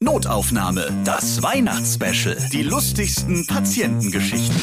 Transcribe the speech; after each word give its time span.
Notaufnahme, 0.00 0.92
das 1.04 1.42
Weihnachtsspecial. 1.42 2.36
Die 2.52 2.62
lustigsten 2.62 3.44
Patientengeschichten. 3.48 4.56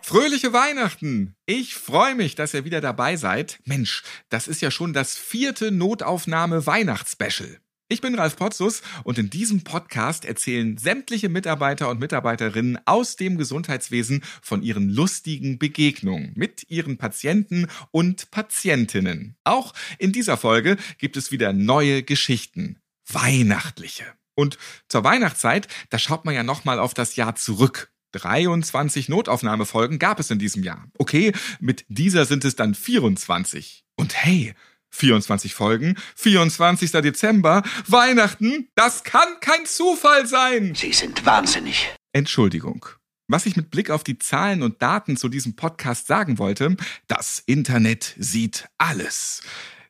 Fröhliche 0.00 0.54
Weihnachten! 0.54 1.36
Ich 1.44 1.74
freue 1.74 2.14
mich, 2.14 2.34
dass 2.34 2.54
ihr 2.54 2.64
wieder 2.64 2.80
dabei 2.80 3.16
seid. 3.16 3.60
Mensch, 3.66 4.02
das 4.30 4.48
ist 4.48 4.62
ja 4.62 4.70
schon 4.70 4.94
das 4.94 5.18
vierte 5.18 5.70
Notaufnahme 5.70 6.64
Weihnachtsspecial. 6.66 7.58
Ich 7.92 8.00
bin 8.00 8.14
Ralf 8.14 8.36
Potzus 8.36 8.80
und 9.04 9.18
in 9.18 9.28
diesem 9.28 9.64
Podcast 9.64 10.24
erzählen 10.24 10.78
sämtliche 10.78 11.28
Mitarbeiter 11.28 11.90
und 11.90 12.00
Mitarbeiterinnen 12.00 12.78
aus 12.86 13.16
dem 13.16 13.36
Gesundheitswesen 13.36 14.22
von 14.40 14.62
ihren 14.62 14.88
lustigen 14.88 15.58
Begegnungen 15.58 16.32
mit 16.34 16.70
ihren 16.70 16.96
Patienten 16.96 17.66
und 17.90 18.30
Patientinnen. 18.30 19.36
Auch 19.44 19.74
in 19.98 20.10
dieser 20.10 20.38
Folge 20.38 20.78
gibt 20.96 21.18
es 21.18 21.32
wieder 21.32 21.52
neue 21.52 22.02
Geschichten. 22.02 22.78
Weihnachtliche. 23.10 24.06
Und 24.34 24.56
zur 24.88 25.04
Weihnachtszeit, 25.04 25.68
da 25.90 25.98
schaut 25.98 26.24
man 26.24 26.34
ja 26.34 26.44
nochmal 26.44 26.78
auf 26.78 26.94
das 26.94 27.16
Jahr 27.16 27.34
zurück. 27.34 27.92
23 28.12 29.10
Notaufnahmefolgen 29.10 29.98
gab 29.98 30.18
es 30.18 30.30
in 30.30 30.38
diesem 30.38 30.62
Jahr. 30.62 30.88
Okay, 30.96 31.32
mit 31.60 31.84
dieser 31.88 32.24
sind 32.24 32.46
es 32.46 32.56
dann 32.56 32.74
24. 32.74 33.84
Und 33.96 34.14
hey, 34.14 34.54
24 34.92 35.54
Folgen, 35.54 35.96
24. 36.16 36.92
Dezember, 36.92 37.62
Weihnachten, 37.86 38.68
das 38.74 39.04
kann 39.04 39.28
kein 39.40 39.66
Zufall 39.66 40.26
sein. 40.26 40.74
Sie 40.74 40.92
sind 40.92 41.26
wahnsinnig. 41.26 41.88
Entschuldigung. 42.12 42.86
Was 43.28 43.46
ich 43.46 43.56
mit 43.56 43.70
Blick 43.70 43.90
auf 43.90 44.04
die 44.04 44.18
Zahlen 44.18 44.62
und 44.62 44.82
Daten 44.82 45.16
zu 45.16 45.28
diesem 45.28 45.56
Podcast 45.56 46.06
sagen 46.06 46.38
wollte, 46.38 46.76
das 47.08 47.42
Internet 47.46 48.14
sieht 48.18 48.68
alles. 48.78 49.42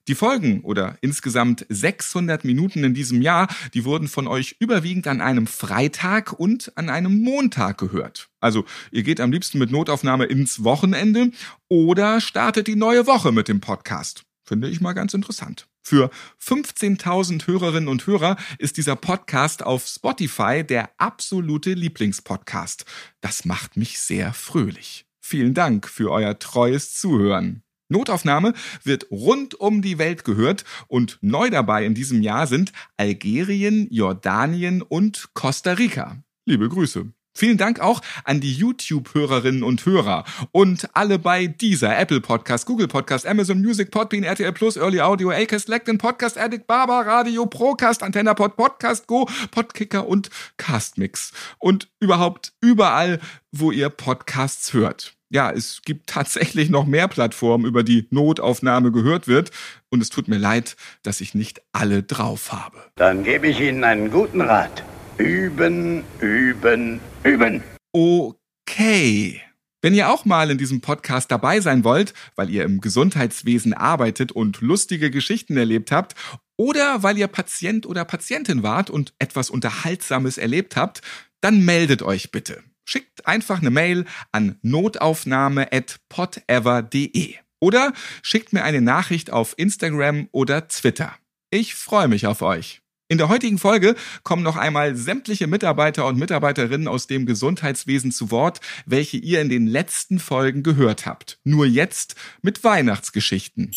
Die 0.08 0.16
Folgen 0.16 0.62
oder 0.62 0.98
insgesamt 1.00 1.64
600 1.68 2.44
Minuten 2.44 2.82
in 2.82 2.92
diesem 2.92 3.22
Jahr, 3.22 3.46
die 3.72 3.84
wurden 3.84 4.08
von 4.08 4.26
euch 4.26 4.56
überwiegend 4.58 5.06
an 5.06 5.20
einem 5.20 5.46
Freitag 5.46 6.32
und 6.32 6.76
an 6.76 6.88
einem 6.88 7.22
Montag 7.22 7.78
gehört. 7.78 8.28
Also 8.40 8.64
ihr 8.90 9.04
geht 9.04 9.20
am 9.20 9.30
liebsten 9.30 9.58
mit 9.58 9.70
Notaufnahme 9.70 10.24
ins 10.24 10.64
Wochenende 10.64 11.30
oder 11.68 12.20
startet 12.20 12.66
die 12.66 12.74
neue 12.74 13.06
Woche 13.06 13.30
mit 13.30 13.46
dem 13.46 13.60
Podcast. 13.60 14.24
Finde 14.52 14.68
ich 14.68 14.82
mal 14.82 14.92
ganz 14.92 15.14
interessant. 15.14 15.66
Für 15.82 16.10
15.000 16.38 17.46
Hörerinnen 17.46 17.88
und 17.88 18.06
Hörer 18.06 18.36
ist 18.58 18.76
dieser 18.76 18.96
Podcast 18.96 19.64
auf 19.64 19.86
Spotify 19.86 20.62
der 20.62 20.90
absolute 20.98 21.72
Lieblingspodcast. 21.72 22.84
Das 23.22 23.46
macht 23.46 23.78
mich 23.78 23.98
sehr 23.98 24.34
fröhlich. 24.34 25.06
Vielen 25.22 25.54
Dank 25.54 25.88
für 25.88 26.10
euer 26.10 26.38
treues 26.38 26.92
Zuhören. 26.92 27.62
Notaufnahme 27.88 28.52
wird 28.84 29.10
rund 29.10 29.54
um 29.54 29.80
die 29.80 29.96
Welt 29.96 30.26
gehört 30.26 30.66
und 30.86 31.16
neu 31.22 31.48
dabei 31.48 31.86
in 31.86 31.94
diesem 31.94 32.20
Jahr 32.20 32.46
sind 32.46 32.72
Algerien, 32.98 33.88
Jordanien 33.90 34.82
und 34.82 35.30
Costa 35.32 35.72
Rica. 35.72 36.22
Liebe 36.44 36.68
Grüße. 36.68 37.10
Vielen 37.34 37.56
Dank 37.56 37.80
auch 37.80 38.00
an 38.24 38.40
die 38.40 38.52
YouTube-Hörerinnen 38.52 39.62
und 39.62 39.86
Hörer 39.86 40.24
und 40.52 40.88
alle 40.92 41.18
bei 41.18 41.46
dieser 41.46 41.98
Apple 41.98 42.20
Podcast, 42.20 42.66
Google 42.66 42.88
Podcast, 42.88 43.26
Amazon 43.26 43.60
Music, 43.60 43.90
Podbean, 43.90 44.22
RTL 44.22 44.52
Plus, 44.52 44.76
Early 44.76 45.00
Audio, 45.00 45.30
Acast, 45.30 45.68
Lectin, 45.68 45.96
Podcast 45.98 46.36
Addict, 46.36 46.66
Barber, 46.66 47.06
Radio, 47.06 47.46
Procast, 47.46 48.02
Antenna 48.02 48.34
Pod, 48.34 48.56
Podcast 48.56 49.06
Go, 49.06 49.28
Podkicker 49.50 50.06
und 50.06 50.28
Castmix. 50.58 51.32
Und 51.58 51.88
überhaupt 52.00 52.52
überall, 52.60 53.18
wo 53.50 53.72
ihr 53.72 53.88
Podcasts 53.88 54.72
hört. 54.74 55.14
Ja, 55.30 55.50
es 55.50 55.80
gibt 55.82 56.10
tatsächlich 56.10 56.68
noch 56.68 56.84
mehr 56.84 57.08
Plattformen, 57.08 57.64
über 57.64 57.82
die 57.82 58.06
Notaufnahme 58.10 58.92
gehört 58.92 59.26
wird. 59.26 59.50
Und 59.88 60.02
es 60.02 60.10
tut 60.10 60.28
mir 60.28 60.36
leid, 60.36 60.76
dass 61.02 61.22
ich 61.22 61.34
nicht 61.34 61.62
alle 61.72 62.02
drauf 62.02 62.52
habe. 62.52 62.76
Dann 62.96 63.24
gebe 63.24 63.46
ich 63.46 63.58
Ihnen 63.58 63.82
einen 63.84 64.10
guten 64.10 64.42
Rat. 64.42 64.82
Üben, 65.22 66.04
üben, 66.20 67.00
üben. 67.22 67.62
Okay. 67.92 69.40
Wenn 69.80 69.94
ihr 69.94 70.10
auch 70.10 70.24
mal 70.24 70.50
in 70.50 70.58
diesem 70.58 70.80
Podcast 70.80 71.30
dabei 71.30 71.60
sein 71.60 71.84
wollt, 71.84 72.12
weil 72.34 72.50
ihr 72.50 72.64
im 72.64 72.80
Gesundheitswesen 72.80 73.72
arbeitet 73.72 74.32
und 74.32 74.60
lustige 74.60 75.12
Geschichten 75.12 75.56
erlebt 75.56 75.92
habt, 75.92 76.16
oder 76.56 77.04
weil 77.04 77.18
ihr 77.18 77.28
Patient 77.28 77.86
oder 77.86 78.04
Patientin 78.04 78.64
wart 78.64 78.90
und 78.90 79.14
etwas 79.20 79.48
Unterhaltsames 79.48 80.38
erlebt 80.38 80.74
habt, 80.74 81.02
dann 81.40 81.64
meldet 81.64 82.02
euch 82.02 82.32
bitte. 82.32 82.64
Schickt 82.84 83.24
einfach 83.24 83.60
eine 83.60 83.70
Mail 83.70 84.06
an 84.32 84.58
notaufnahme.podever.de 84.62 87.34
oder 87.60 87.92
schickt 88.22 88.52
mir 88.52 88.64
eine 88.64 88.80
Nachricht 88.80 89.30
auf 89.30 89.54
Instagram 89.56 90.28
oder 90.32 90.66
Twitter. 90.66 91.14
Ich 91.50 91.76
freue 91.76 92.08
mich 92.08 92.26
auf 92.26 92.42
euch. 92.42 92.81
In 93.12 93.18
der 93.18 93.28
heutigen 93.28 93.58
Folge 93.58 93.94
kommen 94.22 94.42
noch 94.42 94.56
einmal 94.56 94.96
sämtliche 94.96 95.46
Mitarbeiter 95.46 96.06
und 96.06 96.16
Mitarbeiterinnen 96.16 96.88
aus 96.88 97.08
dem 97.08 97.26
Gesundheitswesen 97.26 98.10
zu 98.10 98.30
Wort, 98.30 98.62
welche 98.86 99.18
ihr 99.18 99.42
in 99.42 99.50
den 99.50 99.66
letzten 99.66 100.18
Folgen 100.18 100.62
gehört 100.62 101.04
habt. 101.04 101.38
Nur 101.44 101.66
jetzt 101.66 102.14
mit 102.40 102.64
Weihnachtsgeschichten. 102.64 103.70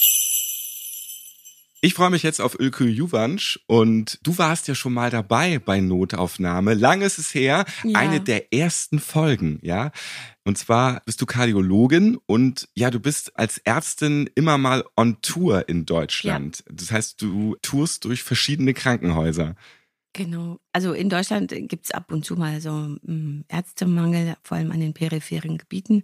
Ich 1.85 1.93
freue 1.93 2.09
mich 2.09 2.23
jetzt 2.23 2.41
auf 2.41 2.59
Ilke 2.59 2.85
Juvansch 2.85 3.59
und 3.67 4.17
du 4.23 4.39
warst 4.39 4.67
ja 4.67 4.73
schon 4.73 4.91
mal 4.91 5.11
dabei 5.11 5.59
bei 5.59 5.81
Notaufnahme. 5.81 6.73
Lang 6.73 7.03
ist 7.03 7.19
es 7.19 7.35
her, 7.35 7.63
Ja. 7.83 7.99
eine 7.99 8.19
der 8.21 8.51
ersten 8.51 8.97
Folgen, 8.97 9.59
ja. 9.61 9.91
Und 10.45 10.57
zwar 10.57 11.03
bist 11.05 11.21
du 11.21 11.27
Kardiologin 11.27 12.17
und 12.25 12.67
ja, 12.73 12.89
du 12.89 12.99
bist 12.99 13.37
als 13.37 13.59
Ärztin 13.59 14.27
immer 14.33 14.57
mal 14.57 14.83
on 14.97 15.21
Tour 15.21 15.69
in 15.69 15.85
Deutschland. 15.85 16.63
Das 16.71 16.91
heißt, 16.91 17.21
du 17.21 17.55
tourst 17.61 18.05
durch 18.05 18.23
verschiedene 18.23 18.73
Krankenhäuser. 18.73 19.53
Genau. 20.13 20.57
Also 20.73 20.91
in 20.93 21.09
Deutschland 21.09 21.53
gibt 21.55 21.85
es 21.85 21.91
ab 21.91 22.11
und 22.11 22.25
zu 22.25 22.35
mal 22.35 22.61
so 22.61 22.71
mm, 22.71 23.41
Ärztemangel, 23.47 24.37
vor 24.41 24.57
allem 24.57 24.71
an 24.71 24.79
den 24.79 24.95
peripheren 24.95 25.59
Gebieten. 25.59 26.01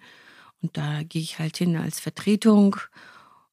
Und 0.62 0.78
da 0.78 1.02
gehe 1.02 1.24
ich 1.24 1.40
halt 1.40 1.58
hin 1.58 1.75
als 1.75 2.00
Vertretung, 2.00 2.75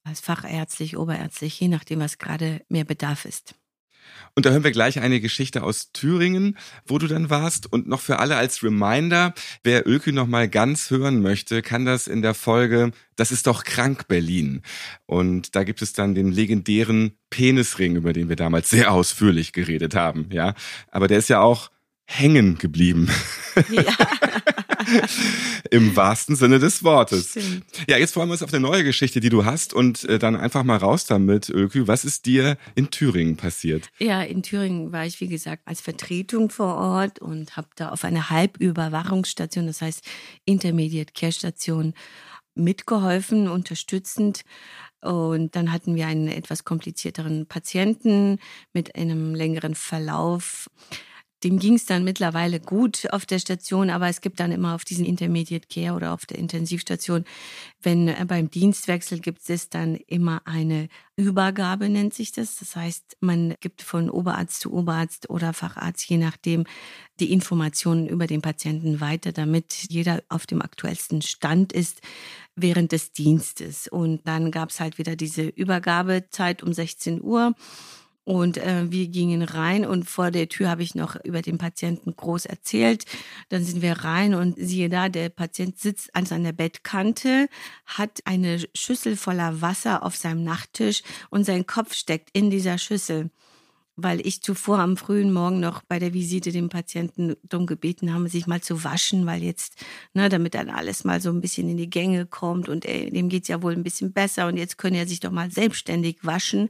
als 0.03 0.19
fachärztlich, 0.19 0.97
oberärztlich, 0.97 1.59
je 1.59 1.67
nachdem, 1.67 1.99
was 1.99 2.17
gerade 2.17 2.61
mehr 2.69 2.85
Bedarf 2.85 3.25
ist. 3.25 3.55
Und 4.35 4.45
da 4.45 4.51
hören 4.51 4.63
wir 4.63 4.71
gleich 4.71 4.99
eine 4.99 5.19
Geschichte 5.19 5.63
aus 5.63 5.91
Thüringen, 5.91 6.57
wo 6.85 6.97
du 6.97 7.07
dann 7.07 7.29
warst. 7.29 7.71
Und 7.71 7.87
noch 7.87 7.99
für 7.99 8.19
alle 8.19 8.37
als 8.37 8.63
Reminder, 8.63 9.33
wer 9.63 9.87
Ölkü 9.87 10.11
noch 10.11 10.27
mal 10.27 10.47
ganz 10.47 10.89
hören 10.89 11.21
möchte, 11.21 11.61
kann 11.61 11.85
das 11.85 12.07
in 12.07 12.21
der 12.21 12.33
Folge 12.33 12.91
Das 13.15 13.31
ist 13.31 13.47
doch 13.47 13.63
krank 13.63 14.07
Berlin. 14.07 14.61
Und 15.05 15.55
da 15.55 15.63
gibt 15.63 15.81
es 15.81 15.93
dann 15.93 16.15
den 16.15 16.31
legendären 16.31 17.17
Penisring, 17.29 17.95
über 17.95 18.13
den 18.13 18.29
wir 18.29 18.35
damals 18.35 18.69
sehr 18.69 18.91
ausführlich 18.93 19.53
geredet 19.53 19.95
haben, 19.95 20.29
ja. 20.31 20.53
Aber 20.89 21.07
der 21.07 21.19
ist 21.19 21.29
ja 21.29 21.41
auch 21.41 21.69
hängen 22.05 22.57
geblieben. 22.57 23.09
Ja, 23.69 23.83
Im 25.71 25.95
wahrsten 25.95 26.35
Sinne 26.35 26.59
des 26.59 26.83
Wortes. 26.83 27.31
stimmt. 27.31 27.65
Ja, 27.87 27.97
jetzt 27.97 28.13
freuen 28.13 28.29
wir 28.29 28.33
uns 28.33 28.43
auf 28.43 28.53
eine 28.53 28.61
neue 28.61 28.83
Geschichte, 28.83 29.19
die 29.19 29.29
du 29.29 29.45
hast 29.45 29.73
und 29.73 30.03
äh, 30.05 30.19
dann 30.19 30.35
einfach 30.35 30.63
mal 30.63 30.77
raus 30.77 31.05
damit, 31.05 31.49
Ölkü. 31.49 31.87
Was 31.87 32.05
ist 32.05 32.25
dir 32.25 32.57
in 32.75 32.89
Thüringen 32.91 33.37
passiert? 33.37 33.89
Ja, 33.99 34.21
in 34.21 34.43
Thüringen 34.43 34.91
war 34.91 35.05
ich, 35.05 35.19
wie 35.21 35.27
gesagt, 35.27 35.63
als 35.65 35.81
Vertretung 35.81 36.49
vor 36.49 36.75
Ort 36.75 37.19
und 37.19 37.57
habe 37.57 37.67
da 37.75 37.89
auf 37.89 38.03
einer 38.03 38.29
Halbüberwachungsstation, 38.29 39.67
das 39.67 39.81
heißt 39.81 40.03
Intermediate 40.45 41.13
Care 41.13 41.31
Station, 41.31 41.93
mitgeholfen, 42.55 43.47
unterstützend. 43.47 44.43
Und 45.01 45.55
dann 45.55 45.71
hatten 45.71 45.95
wir 45.95 46.07
einen 46.07 46.27
etwas 46.27 46.65
komplizierteren 46.65 47.45
Patienten 47.47 48.39
mit 48.73 48.95
einem 48.95 49.33
längeren 49.33 49.75
Verlauf. 49.75 50.69
Dem 51.43 51.59
ging 51.59 51.75
es 51.75 51.85
dann 51.85 52.03
mittlerweile 52.03 52.59
gut 52.59 53.07
auf 53.11 53.25
der 53.25 53.39
Station, 53.39 53.89
aber 53.89 54.09
es 54.09 54.21
gibt 54.21 54.39
dann 54.39 54.51
immer 54.51 54.75
auf 54.75 54.83
diesen 54.83 55.05
Intermediate 55.05 55.67
Care 55.67 55.95
oder 55.95 56.13
auf 56.13 56.25
der 56.25 56.37
Intensivstation, 56.37 57.23
wenn 57.81 58.07
äh, 58.09 58.25
beim 58.27 58.49
Dienstwechsel 58.49 59.19
gibt 59.19 59.49
es 59.49 59.69
dann 59.69 59.95
immer 59.95 60.41
eine 60.45 60.89
Übergabe, 61.15 61.89
nennt 61.89 62.13
sich 62.13 62.31
das. 62.31 62.57
Das 62.57 62.75
heißt, 62.75 63.17
man 63.21 63.55
gibt 63.59 63.81
von 63.81 64.09
Oberarzt 64.09 64.61
zu 64.61 64.73
Oberarzt 64.73 65.29
oder 65.29 65.53
Facharzt, 65.53 66.09
je 66.09 66.17
nachdem, 66.17 66.65
die 67.19 67.31
Informationen 67.31 68.07
über 68.07 68.27
den 68.27 68.41
Patienten 68.41 69.01
weiter, 69.01 69.31
damit 69.31 69.85
jeder 69.89 70.23
auf 70.29 70.45
dem 70.45 70.61
aktuellsten 70.61 71.21
Stand 71.21 71.73
ist 71.73 72.01
während 72.55 72.91
des 72.91 73.11
Dienstes. 73.11 73.87
Und 73.87 74.27
dann 74.27 74.51
gab 74.51 74.69
es 74.69 74.79
halt 74.79 74.97
wieder 74.97 75.15
diese 75.15 75.43
Übergabezeit 75.43 76.63
um 76.63 76.73
16 76.73 77.21
Uhr. 77.21 77.53
Und 78.29 78.57
äh, 78.59 78.91
wir 78.91 79.07
gingen 79.07 79.41
rein 79.41 79.85
und 79.87 80.07
vor 80.07 80.29
der 80.29 80.47
Tür 80.49 80.69
habe 80.69 80.83
ich 80.83 80.93
noch 80.93 81.15
über 81.25 81.41
den 81.41 81.57
Patienten 81.57 82.15
groß 82.15 82.45
erzählt. 82.45 83.05
Dann 83.49 83.63
sind 83.63 83.81
wir 83.81 83.93
rein 83.93 84.35
und 84.35 84.55
siehe 84.59 84.87
da, 84.87 85.09
der 85.09 85.29
Patient 85.29 85.79
sitzt 85.79 86.15
an 86.15 86.27
seiner 86.27 86.51
Bettkante, 86.53 87.47
hat 87.87 88.19
eine 88.25 88.59
Schüssel 88.75 89.17
voller 89.17 89.61
Wasser 89.61 90.03
auf 90.03 90.15
seinem 90.15 90.43
Nachttisch 90.43 91.01
und 91.31 91.43
sein 91.43 91.65
Kopf 91.65 91.95
steckt 91.95 92.29
in 92.33 92.51
dieser 92.51 92.77
Schüssel. 92.77 93.31
weil 94.01 94.25
ich 94.25 94.41
zuvor 94.41 94.79
am 94.79 94.97
frühen 94.97 95.33
Morgen 95.33 95.59
noch 95.59 95.83
bei 95.83 95.99
der 95.99 96.13
Visite 96.13 96.51
den 96.51 96.69
Patienten 96.69 97.35
darum 97.43 97.67
gebeten 97.67 98.13
habe, 98.13 98.29
sich 98.29 98.47
mal 98.47 98.61
zu 98.61 98.83
waschen, 98.83 99.25
weil 99.25 99.43
jetzt, 99.43 99.75
ne, 100.13 100.29
damit 100.29 100.55
dann 100.55 100.69
alles 100.69 101.03
mal 101.03 101.21
so 101.21 101.29
ein 101.31 101.41
bisschen 101.41 101.69
in 101.69 101.77
die 101.77 101.89
Gänge 101.89 102.25
kommt 102.25 102.69
und 102.69 102.85
ey, 102.85 103.11
dem 103.11 103.29
geht's 103.29 103.49
ja 103.49 103.61
wohl 103.61 103.73
ein 103.73 103.83
bisschen 103.83 104.13
besser 104.13 104.47
und 104.47 104.57
jetzt 104.57 104.77
können 104.77 104.95
er 104.95 105.07
sich 105.07 105.19
doch 105.19 105.31
mal 105.31 105.51
selbstständig 105.51 106.19
waschen. 106.23 106.69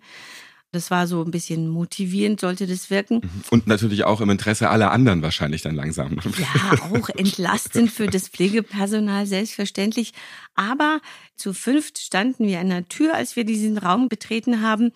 Das 0.71 0.91
war 0.91 1.07
so 1.07 1.23
ein 1.23 1.31
bisschen 1.31 1.67
motivierend, 1.67 2.39
sollte 2.39 2.67
das 2.67 2.91
wirken. 2.91 3.21
Mhm. 3.23 3.43
Und 3.49 3.67
natürlich 3.67 4.03
auch 4.03 4.21
im 4.21 4.29
Interesse 4.29 4.69
aller 4.69 4.91
anderen 4.91 5.23
wahrscheinlich 5.23 5.63
dann 5.63 5.75
langsam. 5.75 6.17
Ja, 6.37 6.79
auch 6.91 7.09
entlastend 7.09 7.91
für 7.91 8.07
das 8.07 8.27
Pflegepersonal, 8.27 9.25
selbstverständlich. 9.25 10.13
Aber 10.53 11.01
zu 11.35 11.53
fünft 11.53 11.97
standen 11.97 12.45
wir 12.45 12.59
an 12.59 12.69
der 12.69 12.87
Tür, 12.87 13.15
als 13.15 13.35
wir 13.35 13.45
diesen 13.45 13.77
Raum 13.77 14.09
betreten 14.09 14.61
haben. 14.61 14.91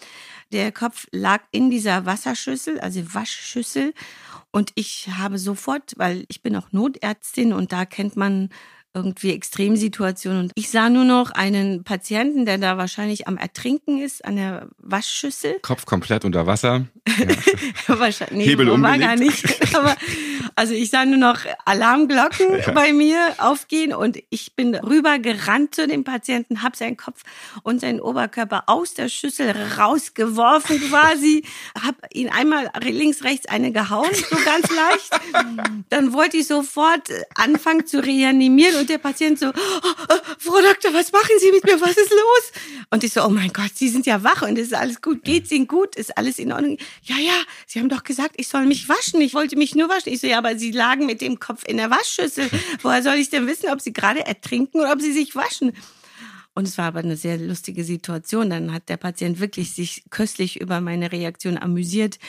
Der 0.51 0.71
Kopf 0.71 1.07
lag 1.11 1.41
in 1.51 1.71
dieser 1.71 2.05
Wasserschüssel, 2.05 2.79
also 2.79 3.01
Waschschüssel. 3.13 3.93
Und 4.51 4.71
ich 4.75 5.07
habe 5.17 5.39
sofort, 5.39 5.93
weil 5.97 6.25
ich 6.27 6.43
bin 6.43 6.55
auch 6.55 6.71
Notärztin 6.71 7.53
und 7.53 7.71
da 7.71 7.85
kennt 7.85 8.15
man 8.15 8.49
irgendwie 8.93 9.31
Extremsituationen. 9.31 10.43
Und 10.43 10.51
ich 10.55 10.69
sah 10.69 10.89
nur 10.89 11.03
noch 11.05 11.31
einen 11.31 11.83
Patienten, 11.83 12.45
der 12.45 12.57
da 12.57 12.77
wahrscheinlich 12.77 13.27
am 13.27 13.37
Ertrinken 13.37 13.99
ist, 14.01 14.23
an 14.23 14.35
der 14.35 14.67
Waschschüssel. 14.77 15.59
Kopf 15.61 15.85
komplett 15.85 16.25
unter 16.25 16.45
Wasser. 16.47 16.85
Ja. 17.87 17.99
wahrscheinlich, 17.99 18.37
nee, 18.37 18.45
Hebel 18.45 18.81
war 18.81 18.97
gar 18.97 19.15
nicht. 19.15 19.45
Aber, 19.75 19.95
also 20.55 20.73
ich 20.73 20.89
sah 20.89 21.05
nur 21.05 21.17
noch 21.17 21.39
Alarmglocken 21.65 22.59
Ja. 22.65 22.71
bei 22.71 22.93
mir 22.93 23.19
aufgehen 23.39 23.93
und 23.93 24.17
ich 24.29 24.55
bin 24.55 24.73
rüber 24.75 25.19
gerannt 25.19 25.75
zu 25.75 25.85
dem 25.87 26.03
Patienten, 26.03 26.63
habe 26.63 26.77
seinen 26.77 26.95
Kopf 26.97 27.23
und 27.63 27.81
seinen 27.81 27.99
Oberkörper 27.99 28.63
aus 28.67 28.93
der 28.93 29.09
Schüssel 29.09 29.53
rausgeworfen 29.77 30.79
quasi, 30.89 31.43
habe 31.81 31.97
ihn 32.13 32.29
einmal 32.29 32.69
links, 32.81 33.23
rechts 33.23 33.47
eine 33.47 33.71
gehauen, 33.71 34.09
so 34.13 34.37
ganz 34.45 34.67
leicht. 34.73 35.19
Dann 35.89 36.13
wollte 36.13 36.37
ich 36.37 36.47
sofort 36.47 37.09
anfangen 37.35 37.85
zu 37.85 38.03
reanimieren 38.03 38.82
und 38.83 38.89
der 38.89 38.97
Patient 38.97 39.39
so, 39.39 39.47
oh, 39.47 39.89
oh, 40.09 40.15
Frau 40.37 40.61
Doktor, 40.61 40.93
was 40.93 41.11
machen 41.13 41.35
Sie 41.39 41.51
mit 41.51 41.63
mir? 41.63 41.79
Was 41.79 41.95
ist 41.95 42.11
los? 42.11 42.51
Und 42.91 43.03
ich 43.05 43.13
so, 43.13 43.23
oh 43.23 43.29
mein 43.29 43.51
Gott, 43.53 43.71
Sie 43.75 43.87
sind 43.87 44.05
ja 44.05 44.23
wach 44.23 44.41
und 44.41 44.57
es 44.57 44.67
ist 44.67 44.73
alles 44.73 45.01
gut. 45.01 45.23
Geht's 45.23 45.51
Ihnen 45.51 45.67
gut? 45.67 45.95
Ist 45.95 46.17
alles 46.17 46.37
in 46.37 46.51
Ordnung? 46.51 46.77
Ja, 47.03 47.15
ja, 47.17 47.33
Sie 47.65 47.79
haben 47.79 47.87
doch 47.87 48.03
gesagt, 48.03 48.35
ich 48.37 48.49
soll 48.49 48.65
mich 48.65 48.89
waschen. 48.89 49.21
Ich 49.21 49.33
wollte 49.33 49.55
mich 49.55 49.73
nur 49.73 49.87
waschen. 49.87 50.11
Ich 50.11 50.19
so, 50.19 50.27
ja, 50.27 50.37
aber 50.37 50.57
Sie 50.57 50.71
lagen 50.71 51.05
mit 51.05 51.21
dem 51.21 51.39
Kopf 51.39 51.63
in 51.65 51.77
der 51.77 51.89
Waschschüssel. 51.89 52.49
Woher 52.81 53.01
soll 53.01 53.15
ich 53.15 53.29
denn 53.29 53.47
wissen, 53.47 53.69
ob 53.69 53.79
Sie 53.79 53.93
gerade 53.93 54.25
ertrinken 54.25 54.81
oder 54.81 54.91
ob 54.91 55.01
Sie 55.01 55.13
sich 55.13 55.33
waschen? 55.33 55.71
Und 56.55 56.67
es 56.67 56.77
war 56.77 56.85
aber 56.85 56.99
eine 56.99 57.17
sehr 57.17 57.37
lustige 57.37 57.83
Situation. 57.83 58.51
Dann 58.51 58.71
hat 58.71 58.87
der 58.87 58.97
Patient 58.97 59.39
wirklich 59.39 59.71
sich 59.71 60.03
köstlich 60.11 60.61
über 60.61 60.81
meine 60.81 61.11
Reaktion 61.11 61.57
amüsiert. 61.57 62.19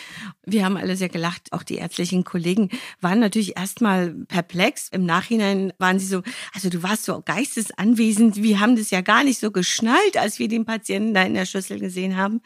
Wir 0.47 0.65
haben 0.65 0.79
alle 0.79 0.97
sehr 0.97 1.11
gelacht. 1.11 1.53
Auch 1.53 1.63
die 1.63 1.77
ärztlichen 1.77 2.25
Kollegen 2.25 2.71
waren 3.03 3.21
natürlich 3.21 3.59
erstmal 3.59 4.15
perplex. 4.29 4.89
Im 4.89 5.05
Nachhinein 5.05 5.75
waren 5.79 5.99
sie 5.99 6.07
so, 6.07 6.23
also 6.55 6.71
du 6.71 6.83
warst 6.83 7.05
so 7.05 7.21
geistesanwesend. 7.21 8.37
Wir 8.37 8.61
haben 8.61 8.77
das 8.77 8.91
ja 8.91 9.03
gar 9.03 9.25
nicht 9.25 9.41
so 9.41 9.51
geschnallt, 9.51 10.17
als 10.17 10.39
wir 10.39 10.49
den 10.49 10.65
Patienten 10.65 11.13
da 11.13 11.23
in 11.23 11.35
der 11.35 11.45
Schüssel 11.45 11.79
gesehen 11.79 12.17
haben. 12.17 12.41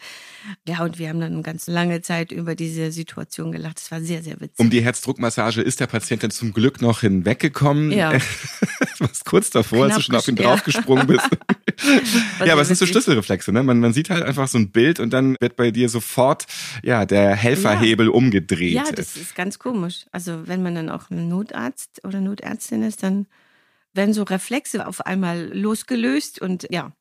Ja, 0.66 0.82
und 0.82 0.98
wir 0.98 1.10
haben 1.10 1.20
dann 1.20 1.32
eine 1.32 1.42
ganz 1.42 1.68
lange 1.68 2.02
Zeit 2.02 2.32
über 2.32 2.56
diese 2.56 2.90
Situation 2.90 3.52
gelacht. 3.52 3.78
Es 3.78 3.92
war 3.92 4.00
sehr, 4.00 4.24
sehr 4.24 4.40
witzig. 4.40 4.58
Um 4.58 4.70
die 4.70 4.80
Herzdruckmassage 4.80 5.62
ist 5.62 5.78
der 5.78 5.86
Patient 5.86 6.24
dann 6.24 6.32
zum 6.32 6.52
Glück 6.52 6.82
noch 6.82 7.02
hinweggekommen. 7.02 7.92
Ja. 7.92 8.14
Warst 8.98 9.24
kurz 9.24 9.50
davor, 9.50 9.84
als 9.84 9.94
du 9.94 10.00
Knapp 10.00 10.04
schon 10.04 10.16
auf 10.16 10.28
ihn 10.28 10.36
ja. 10.36 10.42
draufgesprungen 10.42 11.06
bist. 11.06 11.28
Ja, 12.44 12.52
aber 12.52 12.62
es 12.62 12.68
sind 12.68 12.76
so. 12.76 12.86
Schlüsselreflexe, 12.86 13.52
ne? 13.52 13.62
Man, 13.62 13.80
man 13.80 13.92
sieht 13.92 14.10
halt 14.10 14.22
einfach 14.22 14.48
so 14.48 14.58
ein 14.58 14.70
Bild 14.70 15.00
und 15.00 15.12
dann 15.12 15.36
wird 15.40 15.56
bei 15.56 15.70
dir 15.70 15.88
sofort 15.88 16.46
ja 16.82 17.06
der 17.06 17.34
Helferhebel 17.36 18.08
umgedreht. 18.08 18.74
Ja, 18.74 18.84
das 18.92 19.16
ist 19.16 19.34
ganz 19.34 19.58
komisch. 19.58 20.06
Also 20.12 20.46
wenn 20.46 20.62
man 20.62 20.74
dann 20.74 20.88
auch 20.88 21.10
ein 21.10 21.28
Notarzt 21.28 22.04
oder 22.04 22.20
Notärztin 22.20 22.82
ist, 22.82 23.02
dann 23.02 23.26
werden 23.92 24.14
so 24.14 24.22
Reflexe 24.22 24.86
auf 24.86 25.04
einmal 25.06 25.50
losgelöst 25.52 26.40
und 26.40 26.66
ja, 26.70 26.92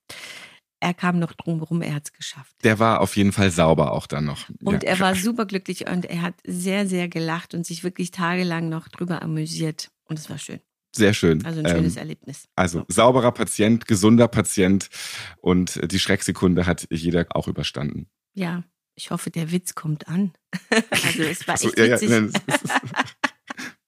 er 0.79 0.93
kam 0.93 1.19
noch 1.19 1.33
drumherum, 1.33 1.81
er 1.81 1.95
hat's 1.95 2.13
geschafft. 2.13 2.53
der 2.63 2.79
war 2.79 3.01
auf 3.01 3.15
jeden 3.17 3.31
Fall 3.31 3.49
sauber 3.49 3.93
auch 3.93 4.05
dann 4.05 4.25
noch. 4.25 4.47
Und 4.63 4.83
ja. 4.83 4.89
er 4.89 4.99
war 4.99 5.15
superglücklich 5.27 5.87
und 5.87 6.05
er 6.05 6.21
hat 6.21 6.35
sehr, 6.45 6.87
sehr 6.87 7.07
gelacht 7.07 7.53
und 7.53 7.65
sich 7.65 7.83
wirklich 7.83 8.11
tagelang 8.11 8.69
noch 8.69 8.87
drüber 8.87 9.21
amüsiert. 9.21 9.89
Und 10.05 10.19
es 10.19 10.29
war 10.29 10.37
schön. 10.37 10.59
Sehr 10.97 11.13
schön. 11.13 11.45
Also 11.45 11.59
ein 11.61 11.67
schönes 11.67 11.95
Ähm, 11.95 12.01
Erlebnis. 12.01 12.45
Also 12.55 12.83
sauberer 12.87 13.31
Patient, 13.31 13.87
gesunder 13.87 14.27
Patient 14.27 14.89
und 15.37 15.79
die 15.91 15.99
Schrecksekunde 15.99 16.65
hat 16.65 16.87
jeder 16.91 17.25
auch 17.29 17.47
überstanden. 17.47 18.07
Ja, 18.33 18.63
ich 18.95 19.11
hoffe, 19.11 19.29
der 19.29 19.51
Witz 19.51 19.75
kommt 19.75 20.07
an. 20.07 20.33
also 20.89 21.23
es 21.23 21.47
war 21.47 21.57
so, 21.57 21.69
echt 21.69 21.77
ja, 21.77 21.85
ja, 21.85 21.93
witzig. 21.95 22.09
nein, 22.09 22.31
es 22.47 22.61
ist, 22.61 22.73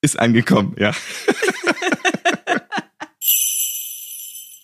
ist 0.02 0.18
angekommen, 0.18 0.74
ja. 0.78 0.92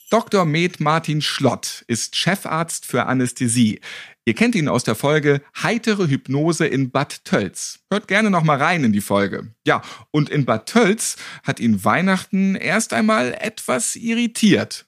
Dr. 0.09 0.45
Med 0.45 0.79
Martin 0.79 1.21
Schlott 1.21 1.85
ist 1.89 2.15
Chefarzt 2.15 2.87
für 2.87 3.07
Anästhesie. 3.07 3.81
Ihr 4.25 4.35
kennt 4.35 4.55
ihn 4.55 4.69
aus 4.69 4.85
der 4.85 4.95
Folge 4.95 5.43
Heitere 5.61 6.07
Hypnose 6.07 6.65
in 6.65 6.93
Bad 6.93 7.25
Tölz. 7.25 7.81
Hört 7.91 8.07
gerne 8.07 8.31
noch 8.31 8.45
mal 8.45 8.57
rein 8.57 8.85
in 8.85 8.93
die 8.93 9.01
Folge. 9.01 9.53
Ja, 9.67 9.83
und 10.13 10.31
in 10.31 10.45
Bad 10.45 10.67
Tölz 10.67 11.17
hat 11.43 11.59
ihn 11.59 11.85
Weihnachten 11.85 12.55
erst 12.55 12.93
einmal 12.93 13.35
etwas 13.41 13.97
irritiert. 13.97 14.87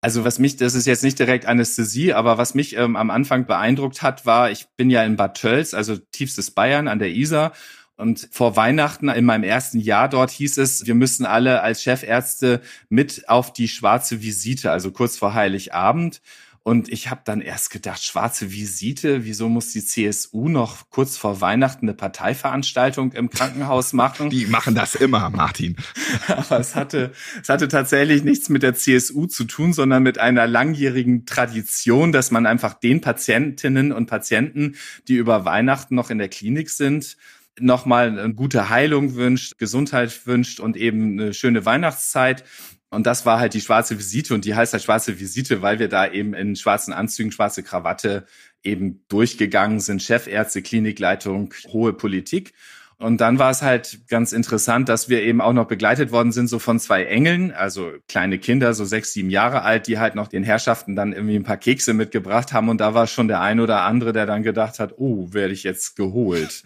Also 0.00 0.24
was 0.24 0.38
mich, 0.38 0.54
das 0.56 0.76
ist 0.76 0.86
jetzt 0.86 1.02
nicht 1.02 1.18
direkt 1.18 1.46
Anästhesie, 1.46 2.12
aber 2.12 2.38
was 2.38 2.54
mich 2.54 2.76
ähm, 2.76 2.94
am 2.94 3.10
Anfang 3.10 3.46
beeindruckt 3.46 4.02
hat, 4.02 4.24
war, 4.24 4.52
ich 4.52 4.66
bin 4.76 4.88
ja 4.88 5.02
in 5.02 5.16
Bad 5.16 5.36
Tölz, 5.40 5.74
also 5.74 5.96
tiefstes 5.96 6.52
Bayern 6.52 6.86
an 6.86 7.00
der 7.00 7.10
Isar. 7.10 7.54
Und 7.96 8.28
vor 8.32 8.56
Weihnachten 8.56 9.08
in 9.08 9.24
meinem 9.24 9.44
ersten 9.44 9.78
Jahr 9.78 10.08
dort 10.08 10.30
hieß 10.32 10.58
es, 10.58 10.86
wir 10.86 10.94
müssen 10.94 11.26
alle 11.26 11.62
als 11.62 11.82
Chefärzte 11.82 12.60
mit 12.88 13.28
auf 13.28 13.52
die 13.52 13.68
schwarze 13.68 14.20
Visite, 14.20 14.72
also 14.72 14.90
kurz 14.90 15.16
vor 15.16 15.34
Heiligabend. 15.34 16.20
Und 16.66 16.88
ich 16.88 17.10
habe 17.10 17.20
dann 17.26 17.42
erst 17.42 17.68
gedacht, 17.68 18.02
schwarze 18.02 18.50
Visite, 18.50 19.26
wieso 19.26 19.50
muss 19.50 19.72
die 19.72 19.84
CSU 19.84 20.48
noch 20.48 20.88
kurz 20.88 21.18
vor 21.18 21.42
Weihnachten 21.42 21.84
eine 21.84 21.92
Parteiveranstaltung 21.92 23.12
im 23.12 23.28
Krankenhaus 23.28 23.92
machen? 23.92 24.30
Die 24.30 24.46
machen 24.46 24.74
das 24.74 24.94
immer, 24.94 25.28
Martin. 25.28 25.76
Aber 26.26 26.58
es 26.58 26.74
hatte, 26.74 27.12
es 27.42 27.50
hatte 27.50 27.68
tatsächlich 27.68 28.24
nichts 28.24 28.48
mit 28.48 28.62
der 28.62 28.74
CSU 28.74 29.26
zu 29.26 29.44
tun, 29.44 29.74
sondern 29.74 30.02
mit 30.02 30.18
einer 30.18 30.46
langjährigen 30.46 31.26
Tradition, 31.26 32.12
dass 32.12 32.30
man 32.30 32.46
einfach 32.46 32.72
den 32.72 33.02
Patientinnen 33.02 33.92
und 33.92 34.06
Patienten, 34.06 34.76
die 35.06 35.16
über 35.16 35.44
Weihnachten 35.44 35.94
noch 35.94 36.08
in 36.08 36.16
der 36.16 36.30
Klinik 36.30 36.70
sind, 36.70 37.18
nochmal 37.58 38.18
eine 38.18 38.34
gute 38.34 38.68
Heilung 38.68 39.14
wünscht, 39.14 39.58
Gesundheit 39.58 40.26
wünscht 40.26 40.60
und 40.60 40.76
eben 40.76 41.18
eine 41.18 41.34
schöne 41.34 41.64
Weihnachtszeit. 41.64 42.44
Und 42.90 43.06
das 43.06 43.26
war 43.26 43.40
halt 43.40 43.54
die 43.54 43.60
schwarze 43.60 43.98
Visite 43.98 44.34
und 44.34 44.44
die 44.44 44.54
heißt 44.54 44.72
halt 44.72 44.82
schwarze 44.82 45.18
Visite, 45.18 45.62
weil 45.62 45.78
wir 45.78 45.88
da 45.88 46.10
eben 46.10 46.34
in 46.34 46.56
schwarzen 46.56 46.92
Anzügen, 46.92 47.32
schwarze 47.32 47.62
Krawatte 47.62 48.26
eben 48.62 49.04
durchgegangen 49.08 49.80
sind, 49.80 50.02
Chefärzte, 50.02 50.62
Klinikleitung, 50.62 51.52
hohe 51.72 51.92
Politik. 51.92 52.54
Und 52.96 53.20
dann 53.20 53.38
war 53.38 53.50
es 53.50 53.60
halt 53.60 54.06
ganz 54.08 54.32
interessant, 54.32 54.88
dass 54.88 55.08
wir 55.08 55.22
eben 55.22 55.40
auch 55.40 55.52
noch 55.52 55.66
begleitet 55.66 56.12
worden 56.12 56.30
sind, 56.30 56.46
so 56.46 56.60
von 56.60 56.78
zwei 56.78 57.04
Engeln, 57.04 57.50
also 57.50 57.92
kleine 58.08 58.38
Kinder, 58.38 58.72
so 58.72 58.84
sechs, 58.84 59.12
sieben 59.12 59.30
Jahre 59.30 59.62
alt, 59.62 59.88
die 59.88 59.98
halt 59.98 60.14
noch 60.14 60.28
den 60.28 60.44
Herrschaften 60.44 60.94
dann 60.94 61.12
irgendwie 61.12 61.34
ein 61.34 61.42
paar 61.42 61.56
Kekse 61.56 61.92
mitgebracht 61.92 62.52
haben. 62.52 62.68
Und 62.68 62.80
da 62.80 62.94
war 62.94 63.06
schon 63.06 63.26
der 63.26 63.40
ein 63.40 63.58
oder 63.58 63.82
andere, 63.82 64.12
der 64.12 64.26
dann 64.26 64.44
gedacht 64.44 64.78
hat, 64.78 64.94
oh, 64.96 65.32
werde 65.32 65.52
ich 65.52 65.64
jetzt 65.64 65.96
geholt. 65.96 66.62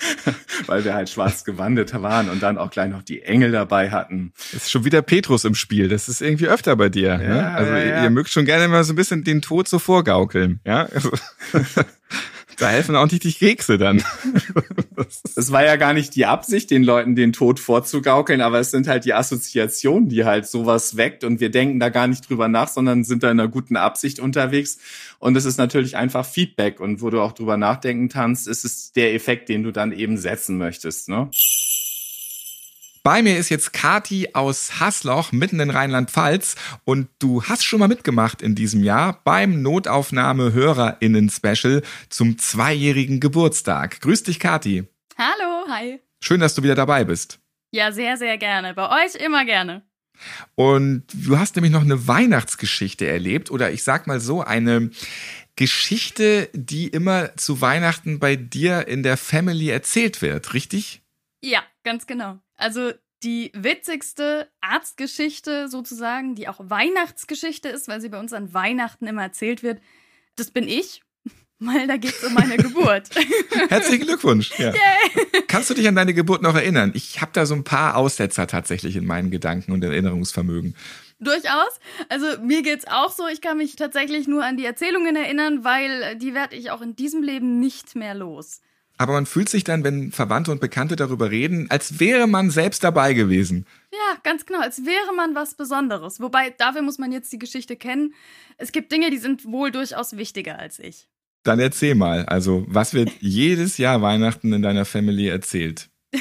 Weil 0.66 0.84
wir 0.84 0.94
halt 0.94 1.08
schwarz 1.10 1.44
gewandet 1.44 1.92
waren 2.00 2.28
und 2.30 2.42
dann 2.42 2.56
auch 2.58 2.70
gleich 2.70 2.88
noch 2.90 3.02
die 3.02 3.22
Engel 3.22 3.50
dabei 3.52 3.90
hatten. 3.90 4.32
Es 4.50 4.64
ist 4.64 4.70
schon 4.70 4.84
wieder 4.84 5.02
Petrus 5.02 5.44
im 5.44 5.54
Spiel. 5.54 5.88
Das 5.88 6.08
ist 6.08 6.20
irgendwie 6.22 6.46
öfter 6.48 6.76
bei 6.76 6.88
dir. 6.88 7.18
ne? 7.18 7.36
Ja, 7.38 7.54
Also 7.54 7.72
ja, 7.72 7.78
ihr- 7.78 7.86
ja. 7.86 8.02
ihr 8.04 8.10
mögt 8.10 8.30
schon 8.30 8.44
gerne 8.44 8.68
mal 8.68 8.84
so 8.84 8.92
ein 8.92 8.96
bisschen 8.96 9.24
den 9.24 9.42
Tod 9.42 9.66
so 9.68 9.78
vorgaukeln. 9.78 10.60
Ja, 10.64 10.86
also, 10.86 11.10
da 12.58 12.68
helfen 12.68 12.96
auch 12.96 13.10
nicht 13.10 13.24
die 13.24 13.32
Kekse 13.32 13.78
dann. 13.78 14.02
Es 15.36 15.52
war 15.52 15.64
ja 15.64 15.76
gar 15.76 15.92
nicht 15.92 16.16
die 16.16 16.26
Absicht, 16.26 16.70
den 16.70 16.82
Leuten 16.82 17.14
den 17.14 17.32
Tod 17.32 17.60
vorzugaukeln, 17.60 18.40
aber 18.40 18.58
es 18.58 18.72
sind 18.72 18.88
halt 18.88 19.04
die 19.04 19.14
Assoziationen, 19.14 20.08
die 20.08 20.24
halt 20.24 20.46
sowas 20.46 20.96
weckt 20.96 21.22
und 21.22 21.40
wir 21.40 21.50
denken 21.50 21.78
da 21.78 21.88
gar 21.88 22.08
nicht 22.08 22.28
drüber 22.28 22.48
nach, 22.48 22.68
sondern 22.68 23.04
sind 23.04 23.22
da 23.22 23.30
in 23.30 23.38
einer 23.38 23.48
guten 23.48 23.76
Absicht 23.76 24.18
unterwegs. 24.18 24.78
Und 25.20 25.36
es 25.36 25.44
ist 25.44 25.56
natürlich 25.56 25.96
einfach 25.96 26.26
Feedback 26.26 26.80
und 26.80 27.00
wo 27.00 27.10
du 27.10 27.20
auch 27.20 27.32
drüber 27.32 27.56
nachdenken 27.56 28.08
kannst, 28.08 28.48
ist 28.48 28.64
es 28.64 28.92
der 28.92 29.14
Effekt, 29.14 29.48
den 29.48 29.62
du 29.62 29.72
dann 29.72 29.92
eben 29.92 30.16
setzen 30.16 30.58
möchtest. 30.58 31.08
Ne? 31.08 31.30
Bei 33.02 33.22
mir 33.22 33.38
ist 33.38 33.48
jetzt 33.48 33.72
Kati 33.72 34.34
aus 34.34 34.80
Hasloch, 34.80 35.32
mitten 35.32 35.60
in 35.60 35.70
Rheinland-Pfalz. 35.70 36.56
Und 36.84 37.08
du 37.18 37.42
hast 37.44 37.64
schon 37.64 37.80
mal 37.80 37.88
mitgemacht 37.88 38.42
in 38.42 38.54
diesem 38.54 38.84
Jahr 38.84 39.22
beim 39.24 39.62
Notaufnahme-HörerInnen-Special 39.62 41.82
zum 42.08 42.38
zweijährigen 42.38 43.20
Geburtstag. 43.20 44.00
Grüß 44.00 44.22
dich, 44.24 44.40
Kati. 44.40 44.84
Hallo, 45.16 45.66
hi. 45.68 46.00
Schön, 46.20 46.40
dass 46.40 46.54
du 46.54 46.62
wieder 46.62 46.74
dabei 46.74 47.04
bist. 47.04 47.38
Ja, 47.70 47.92
sehr, 47.92 48.16
sehr 48.16 48.38
gerne. 48.38 48.74
Bei 48.74 49.04
euch 49.04 49.14
immer 49.14 49.44
gerne. 49.44 49.82
Und 50.54 51.04
du 51.12 51.38
hast 51.38 51.56
nämlich 51.56 51.72
noch 51.72 51.82
eine 51.82 52.08
Weihnachtsgeschichte 52.08 53.06
erlebt 53.06 53.50
oder 53.50 53.70
ich 53.70 53.84
sag 53.84 54.06
mal 54.06 54.20
so 54.20 54.42
eine 54.42 54.90
Geschichte, 55.56 56.48
die 56.52 56.88
immer 56.88 57.36
zu 57.36 57.60
Weihnachten 57.60 58.18
bei 58.18 58.36
dir 58.36 58.88
in 58.88 59.02
der 59.02 59.16
Family 59.16 59.70
erzählt 59.70 60.22
wird, 60.22 60.54
richtig? 60.54 61.02
Ja, 61.40 61.62
ganz 61.84 62.06
genau. 62.06 62.38
Also 62.58 62.92
die 63.22 63.50
witzigste 63.54 64.48
Arztgeschichte 64.60 65.68
sozusagen, 65.68 66.34
die 66.34 66.48
auch 66.48 66.60
Weihnachtsgeschichte 66.60 67.68
ist, 67.68 67.88
weil 67.88 68.00
sie 68.00 68.10
bei 68.10 68.20
uns 68.20 68.32
an 68.32 68.52
Weihnachten 68.52 69.06
immer 69.06 69.22
erzählt 69.22 69.62
wird, 69.62 69.80
das 70.36 70.50
bin 70.50 70.68
ich, 70.68 71.02
weil 71.58 71.86
da 71.86 71.96
geht 71.96 72.14
es 72.14 72.24
um 72.24 72.34
meine 72.34 72.56
Geburt. 72.56 73.08
Herzlichen 73.68 74.06
Glückwunsch. 74.06 74.56
Ja. 74.58 74.72
Kannst 75.48 75.70
du 75.70 75.74
dich 75.74 75.88
an 75.88 75.96
deine 75.96 76.14
Geburt 76.14 76.42
noch 76.42 76.54
erinnern? 76.54 76.92
Ich 76.94 77.20
habe 77.20 77.32
da 77.32 77.46
so 77.46 77.54
ein 77.54 77.64
paar 77.64 77.96
Aussetzer 77.96 78.46
tatsächlich 78.46 78.96
in 78.96 79.06
meinen 79.06 79.30
Gedanken 79.30 79.72
und 79.72 79.82
Erinnerungsvermögen. 79.82 80.76
Durchaus. 81.20 81.80
Also 82.08 82.26
mir 82.42 82.62
geht's 82.62 82.86
auch 82.86 83.10
so. 83.10 83.26
Ich 83.26 83.40
kann 83.40 83.58
mich 83.58 83.74
tatsächlich 83.74 84.28
nur 84.28 84.44
an 84.44 84.56
die 84.56 84.64
Erzählungen 84.64 85.16
erinnern, 85.16 85.64
weil 85.64 86.16
die 86.16 86.34
werde 86.34 86.54
ich 86.54 86.70
auch 86.70 86.80
in 86.80 86.94
diesem 86.94 87.24
Leben 87.24 87.58
nicht 87.58 87.96
mehr 87.96 88.14
los. 88.14 88.60
Aber 88.98 89.12
man 89.12 89.26
fühlt 89.26 89.48
sich 89.48 89.62
dann, 89.62 89.84
wenn 89.84 90.10
Verwandte 90.10 90.50
und 90.50 90.60
Bekannte 90.60 90.96
darüber 90.96 91.30
reden, 91.30 91.70
als 91.70 92.00
wäre 92.00 92.26
man 92.26 92.50
selbst 92.50 92.82
dabei 92.82 93.14
gewesen. 93.14 93.64
Ja, 93.92 94.18
ganz 94.24 94.44
genau, 94.44 94.60
als 94.60 94.84
wäre 94.84 95.14
man 95.16 95.36
was 95.36 95.54
Besonderes. 95.54 96.20
Wobei, 96.20 96.50
dafür 96.50 96.82
muss 96.82 96.98
man 96.98 97.12
jetzt 97.12 97.32
die 97.32 97.38
Geschichte 97.38 97.76
kennen. 97.76 98.12
Es 98.56 98.72
gibt 98.72 98.90
Dinge, 98.90 99.10
die 99.10 99.18
sind 99.18 99.44
wohl 99.44 99.70
durchaus 99.70 100.16
wichtiger 100.16 100.58
als 100.58 100.80
ich. 100.80 101.08
Dann 101.44 101.60
erzähl 101.60 101.94
mal, 101.94 102.26
also 102.26 102.64
was 102.68 102.92
wird 102.92 103.10
jedes 103.20 103.78
Jahr 103.78 104.02
Weihnachten 104.02 104.52
in 104.52 104.62
deiner 104.62 104.84
Family 104.84 105.28
erzählt? 105.28 105.88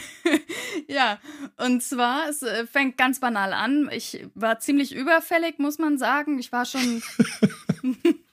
ja, 0.88 1.20
und 1.58 1.82
zwar, 1.82 2.30
es 2.30 2.44
äh, 2.44 2.68
fängt 2.68 2.98
ganz 2.98 3.20
banal 3.20 3.54
an. 3.54 3.90
Ich 3.92 4.26
war 4.36 4.60
ziemlich 4.60 4.94
überfällig, 4.94 5.58
muss 5.58 5.80
man 5.80 5.98
sagen. 5.98 6.38
Ich 6.38 6.52
war 6.52 6.66
schon 6.66 7.02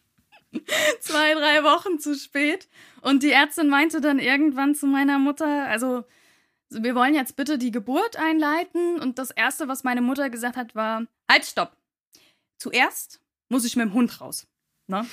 zwei, 1.00 1.34
drei 1.34 1.62
Wochen 1.64 1.98
zu 1.98 2.14
spät. 2.14 2.68
Und 3.00 3.22
die 3.22 3.32
Ärztin 3.32 3.68
meinte 3.68 4.00
dann 4.00 4.18
irgendwann 4.18 4.74
zu 4.74 4.86
meiner 4.86 5.18
Mutter, 5.18 5.66
also 5.66 6.04
wir 6.70 6.94
wollen 6.94 7.14
jetzt 7.14 7.36
bitte 7.36 7.58
die 7.58 7.70
Geburt 7.70 8.16
einleiten. 8.16 9.00
Und 9.00 9.18
das 9.18 9.30
Erste, 9.30 9.68
was 9.68 9.84
meine 9.84 10.02
Mutter 10.02 10.30
gesagt 10.30 10.56
hat, 10.56 10.74
war, 10.74 11.06
halt, 11.30 11.44
stopp. 11.44 11.76
Zuerst 12.58 13.20
muss 13.48 13.64
ich 13.64 13.76
mit 13.76 13.86
dem 13.86 13.94
Hund 13.94 14.20
raus. 14.20 14.46
Ne? 14.86 15.06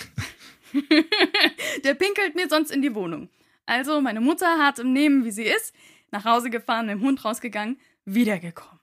Der 1.83 1.93
pinkelt 1.93 2.35
mir 2.35 2.49
sonst 2.49 2.71
in 2.71 2.81
die 2.81 2.95
Wohnung. 2.95 3.29
Also 3.65 4.01
meine 4.01 4.21
Mutter 4.21 4.59
hat 4.59 4.79
im 4.79 4.93
Nehmen, 4.93 5.25
wie 5.25 5.31
sie 5.31 5.43
ist, 5.43 5.73
nach 6.11 6.25
Hause 6.25 6.49
gefahren, 6.49 6.87
mit 6.87 6.95
dem 6.95 7.01
Hund 7.01 7.23
rausgegangen, 7.23 7.79
wiedergekommen. 8.05 8.79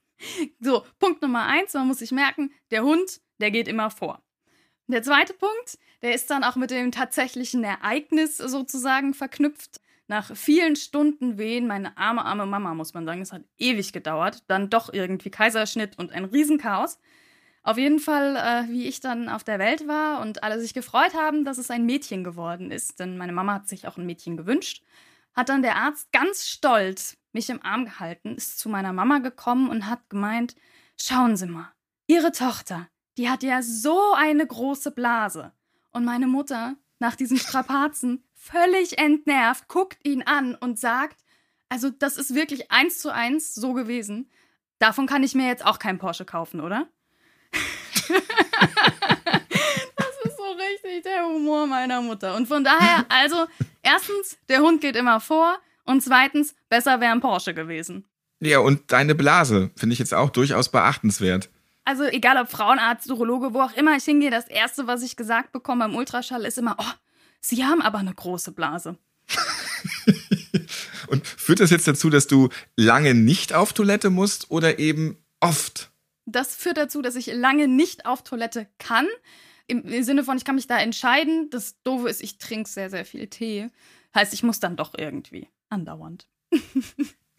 So, 0.61 0.85
Punkt 0.99 1.23
Nummer 1.23 1.45
eins, 1.45 1.75
man 1.75 1.87
muss 1.87 1.99
sich 1.99 2.11
merken, 2.11 2.53
der 2.71 2.83
Hund, 2.83 3.21
der 3.39 3.51
geht 3.51 3.69
immer 3.69 3.91
vor. 3.91 4.23
Der 4.91 5.03
zweite 5.03 5.35
Punkt, 5.35 5.79
der 6.01 6.15
ist 6.15 6.31
dann 6.31 6.43
auch 6.43 6.57
mit 6.57 6.71
dem 6.71 6.91
tatsächlichen 6.91 7.63
Ereignis 7.63 8.39
sozusagen 8.39 9.13
verknüpft. 9.13 9.83
Nach 10.07 10.35
vielen 10.35 10.77
Stunden 10.77 11.37
Wehen, 11.37 11.67
meine 11.67 11.99
arme, 11.99 12.25
arme 12.25 12.47
Mama, 12.47 12.73
muss 12.73 12.95
man 12.95 13.05
sagen, 13.05 13.21
es 13.21 13.33
hat 13.33 13.43
ewig 13.59 13.93
gedauert, 13.93 14.45
dann 14.47 14.71
doch 14.71 14.91
irgendwie 14.91 15.31
Kaiserschnitt 15.31 15.99
und 15.99 16.13
ein 16.13 16.25
Riesenchaos. 16.25 16.99
Auf 17.63 17.77
jeden 17.77 17.99
Fall, 17.99 18.37
äh, 18.37 18.73
wie 18.73 18.87
ich 18.89 19.01
dann 19.01 19.29
auf 19.29 19.45
der 19.45 19.59
Welt 19.59 19.87
war 19.87 20.23
und 20.23 20.43
alle 20.43 20.59
sich 20.59 20.73
gefreut 20.73 21.13
haben, 21.13 21.45
dass 21.45 21.59
es 21.59 21.71
ein 21.71 21.85
Mädchen 21.85 22.25
geworden 22.25 22.71
ist, 22.71 22.99
denn 22.99 23.19
meine 23.19 23.33
Mama 23.33 23.53
hat 23.55 23.69
sich 23.69 23.87
auch 23.87 23.99
ein 23.99 24.07
Mädchen 24.07 24.39
gewünscht, 24.39 24.83
hat 25.35 25.51
dann 25.51 25.61
der 25.61 25.77
Arzt 25.77 26.11
ganz 26.13 26.49
stolz 26.49 27.19
mich 27.33 27.51
im 27.51 27.63
Arm 27.63 27.85
gehalten, 27.85 28.37
ist 28.37 28.59
zu 28.59 28.71
meiner 28.71 28.95
Mama 28.95 29.19
gekommen 29.19 29.69
und 29.69 29.85
hat 29.85 30.09
gemeint, 30.09 30.55
schauen 30.97 31.37
Sie 31.37 31.47
mal, 31.47 31.71
Ihre 32.07 32.33
Tochter, 32.33 32.89
die 33.19 33.29
hat 33.29 33.43
ja 33.43 33.61
so 33.63 34.15
eine 34.17 34.47
große 34.47 34.93
Blase. 34.93 35.53
Und 35.91 36.05
meine 36.05 36.29
Mutter, 36.29 36.77
nach 37.01 37.17
diesen 37.17 37.37
Strapazen, 37.37 38.25
völlig 38.35 38.99
entnervt, 38.99 39.69
guckt 39.69 39.99
ihn 40.05 40.23
an 40.23 40.55
und 40.55 40.79
sagt, 40.79 41.19
also 41.69 41.91
das 41.91 42.17
ist 42.17 42.35
wirklich 42.35 42.71
eins 42.71 43.01
zu 43.01 43.13
eins 43.13 43.55
so 43.55 43.75
gewesen. 43.75 44.31
Davon 44.79 45.07
kann 45.07 45.25
ich 45.25 45.35
mir 45.35 45.49
jetzt 45.49 45.67
auch 45.67 45.81
kein 45.81 45.99
Porsche 45.99 46.25
kaufen, 46.25 46.61
oder? 46.61 46.87
das 48.09 48.11
ist 50.25 50.37
so 50.37 50.53
richtig 50.53 51.03
der 51.03 51.27
Humor 51.27 51.67
meiner 51.67 52.01
Mutter. 52.01 52.37
Und 52.37 52.47
von 52.47 52.63
daher, 52.63 53.05
also, 53.09 53.47
erstens, 53.83 54.39
der 54.49 54.61
Hund 54.61 54.81
geht 54.81 54.95
immer 54.95 55.19
vor. 55.19 55.59
Und 55.85 56.03
zweitens, 56.03 56.55
besser 56.69 57.01
wäre 57.01 57.13
ein 57.13 57.21
Porsche 57.21 57.53
gewesen. 57.55 58.05
Ja, 58.41 58.61
und 58.61 58.93
deine 58.93 59.17
Blase 59.17 59.73
finde 59.75 59.95
ich 59.95 59.99
jetzt 59.99 60.15
auch 60.15 60.31
durchaus 60.31 60.71
beachtenswert. 60.71 61.51
Also 61.89 62.05
egal 62.05 62.37
ob 62.37 62.51
Frauenarzt, 62.51 63.11
Urologe, 63.11 63.55
wo 63.55 63.63
auch 63.63 63.73
immer 63.73 63.97
ich 63.97 64.05
hingehe, 64.05 64.31
das 64.31 64.47
Erste, 64.47 64.87
was 64.87 65.03
ich 65.03 65.17
gesagt 65.17 65.53
bekomme 65.53 65.87
beim 65.87 65.97
Ultraschall, 65.97 66.45
ist 66.45 66.59
immer, 66.59 66.77
oh, 66.79 66.93
Sie 67.41 67.65
haben 67.65 67.81
aber 67.81 67.97
eine 67.97 68.13
große 68.13 68.53
Blase. 68.53 68.99
und 71.09 71.27
führt 71.27 71.61
das 71.61 71.71
jetzt 71.71 71.89
dazu, 71.89 72.11
dass 72.11 72.27
du 72.27 72.51
lange 72.77 73.15
nicht 73.15 73.55
auf 73.55 73.73
Toilette 73.73 74.11
musst 74.11 74.51
oder 74.51 74.79
eben 74.79 75.17
oft? 75.41 75.91
Das 76.27 76.55
führt 76.55 76.77
dazu, 76.77 77.01
dass 77.01 77.17
ich 77.17 77.29
lange 77.29 77.69
nicht 77.69 78.05
auf 78.05 78.23
Toilette 78.23 78.69
kann. 78.77 79.07
Im 79.67 80.05
Sinne 80.05 80.25
von, 80.25 80.37
ich 80.37 80.45
kann 80.45 80.57
mich 80.57 80.67
da 80.67 80.79
entscheiden. 80.79 81.49
Das 81.49 81.83
Doofe 81.85 82.11
ist, 82.11 82.23
ich 82.23 82.37
trinke 82.37 82.69
sehr, 82.69 82.91
sehr 82.91 83.07
viel 83.07 83.29
Tee. 83.29 83.71
Heißt, 84.15 84.35
ich 84.35 84.43
muss 84.43 84.61
dann 84.61 84.77
doch 84.77 84.93
irgendwie. 84.95 85.49
Andauernd. 85.71 86.29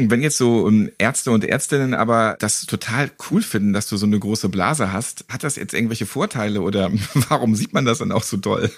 Wenn 0.02 0.22
jetzt 0.22 0.38
so 0.38 0.66
ähm, 0.68 0.92
Ärzte 0.98 1.32
und 1.32 1.44
Ärztinnen 1.44 1.94
aber 1.94 2.38
das 2.40 2.66
total 2.66 3.12
cool 3.30 3.42
finden, 3.42 3.74
dass 3.74 3.90
du 3.90 3.98
so 3.98 4.06
eine 4.06 4.18
große 4.18 4.48
Blase 4.48 4.94
hast, 4.94 5.26
hat 5.28 5.44
das 5.44 5.58
jetzt 5.58 5.74
irgendwelche 5.74 6.06
Vorteile 6.06 6.62
oder 6.62 6.90
warum 7.30 7.54
sieht 7.54 7.74
man 7.74 7.84
das 7.84 7.98
dann 7.98 8.14
auch 8.14 8.24
so 8.24 8.38
toll? 8.38 8.72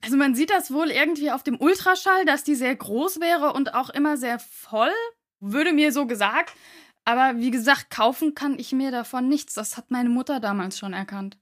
Also 0.00 0.16
man 0.16 0.34
sieht 0.34 0.50
das 0.50 0.72
wohl 0.72 0.90
irgendwie 0.90 1.30
auf 1.30 1.44
dem 1.44 1.60
Ultraschall, 1.60 2.24
dass 2.24 2.42
die 2.42 2.56
sehr 2.56 2.74
groß 2.74 3.20
wäre 3.20 3.52
und 3.52 3.74
auch 3.74 3.88
immer 3.88 4.16
sehr 4.16 4.40
voll, 4.40 4.90
würde 5.38 5.72
mir 5.72 5.92
so 5.92 6.06
gesagt. 6.06 6.52
Aber 7.04 7.38
wie 7.38 7.52
gesagt, 7.52 7.90
kaufen 7.90 8.34
kann 8.34 8.58
ich 8.58 8.72
mir 8.72 8.90
davon 8.90 9.28
nichts. 9.28 9.54
Das 9.54 9.76
hat 9.76 9.92
meine 9.92 10.08
Mutter 10.08 10.40
damals 10.40 10.76
schon 10.76 10.92
erkannt. 10.92 11.38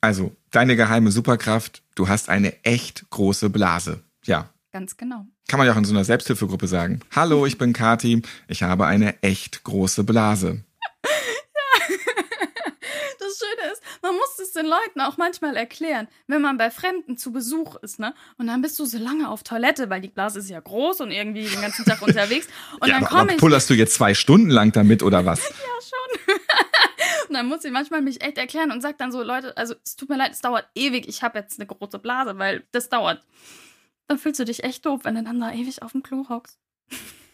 Also, 0.00 0.36
deine 0.52 0.76
geheime 0.76 1.10
Superkraft, 1.10 1.82
du 1.96 2.08
hast 2.08 2.28
eine 2.28 2.64
echt 2.64 3.10
große 3.10 3.50
Blase. 3.50 4.04
Ja. 4.24 4.50
Ganz 4.70 4.96
genau. 4.96 5.26
Kann 5.48 5.56
man 5.56 5.66
ja 5.66 5.72
auch 5.72 5.78
in 5.78 5.84
so 5.86 5.94
einer 5.94 6.04
Selbsthilfegruppe 6.04 6.68
sagen. 6.68 7.00
Hallo, 7.16 7.46
ich 7.46 7.56
bin 7.56 7.72
Kati, 7.72 8.20
ich 8.48 8.62
habe 8.62 8.86
eine 8.86 9.20
echt 9.22 9.64
große 9.64 10.04
Blase. 10.04 10.62
ja. 11.04 11.10
Das 13.18 13.38
Schöne 13.38 13.72
ist, 13.72 13.82
man 14.02 14.14
muss 14.14 14.38
es 14.40 14.52
den 14.52 14.66
Leuten 14.66 15.00
auch 15.00 15.16
manchmal 15.16 15.56
erklären, 15.56 16.06
wenn 16.28 16.40
man 16.40 16.56
bei 16.56 16.70
Fremden 16.70 17.16
zu 17.16 17.32
Besuch 17.32 17.76
ist, 17.76 17.98
ne? 17.98 18.14
Und 18.36 18.46
dann 18.46 18.62
bist 18.62 18.78
du 18.78 18.84
so 18.84 18.98
lange 18.98 19.28
auf 19.28 19.42
Toilette, 19.42 19.90
weil 19.90 20.00
die 20.00 20.08
Blase 20.08 20.38
ist 20.38 20.48
ja 20.50 20.60
groß 20.60 21.00
und 21.00 21.10
irgendwie 21.10 21.44
den 21.44 21.60
ganzen 21.60 21.84
Tag 21.84 22.00
unterwegs. 22.02 22.46
Und 22.80 22.88
ja, 22.88 23.00
dann 23.00 23.08
komme 23.08 23.32
ich. 23.32 23.38
Pullerst 23.38 23.68
du 23.70 23.74
jetzt 23.74 23.94
zwei 23.94 24.14
Stunden 24.14 24.50
lang 24.50 24.72
damit 24.72 25.02
oder 25.02 25.24
was? 25.26 25.40
ja, 25.48 25.54
schon. 25.82 26.36
und 27.28 27.34
dann 27.34 27.46
muss 27.46 27.64
ich 27.64 27.72
manchmal 27.72 28.02
mich 28.02 28.22
echt 28.22 28.38
erklären 28.38 28.70
und 28.70 28.82
sag 28.82 28.98
dann 28.98 29.12
so, 29.12 29.22
Leute, 29.22 29.56
also 29.56 29.74
es 29.84 29.96
tut 29.96 30.08
mir 30.08 30.16
leid, 30.16 30.32
es 30.32 30.40
dauert 30.40 30.66
ewig, 30.74 31.08
ich 31.08 31.22
habe 31.22 31.38
jetzt 31.38 31.58
eine 31.58 31.66
große 31.66 31.98
Blase, 31.98 32.38
weil 32.38 32.64
das 32.70 32.88
dauert 32.88 33.22
dann 34.08 34.18
fühlst 34.18 34.40
du 34.40 34.44
dich 34.44 34.64
echt 34.64 34.84
doof, 34.84 35.02
wenn 35.04 35.14
du 35.14 35.22
dann 35.22 35.40
da 35.40 35.52
ewig 35.52 35.82
auf 35.82 35.92
dem 35.92 36.02
Klo 36.02 36.28
hockst. 36.28 36.58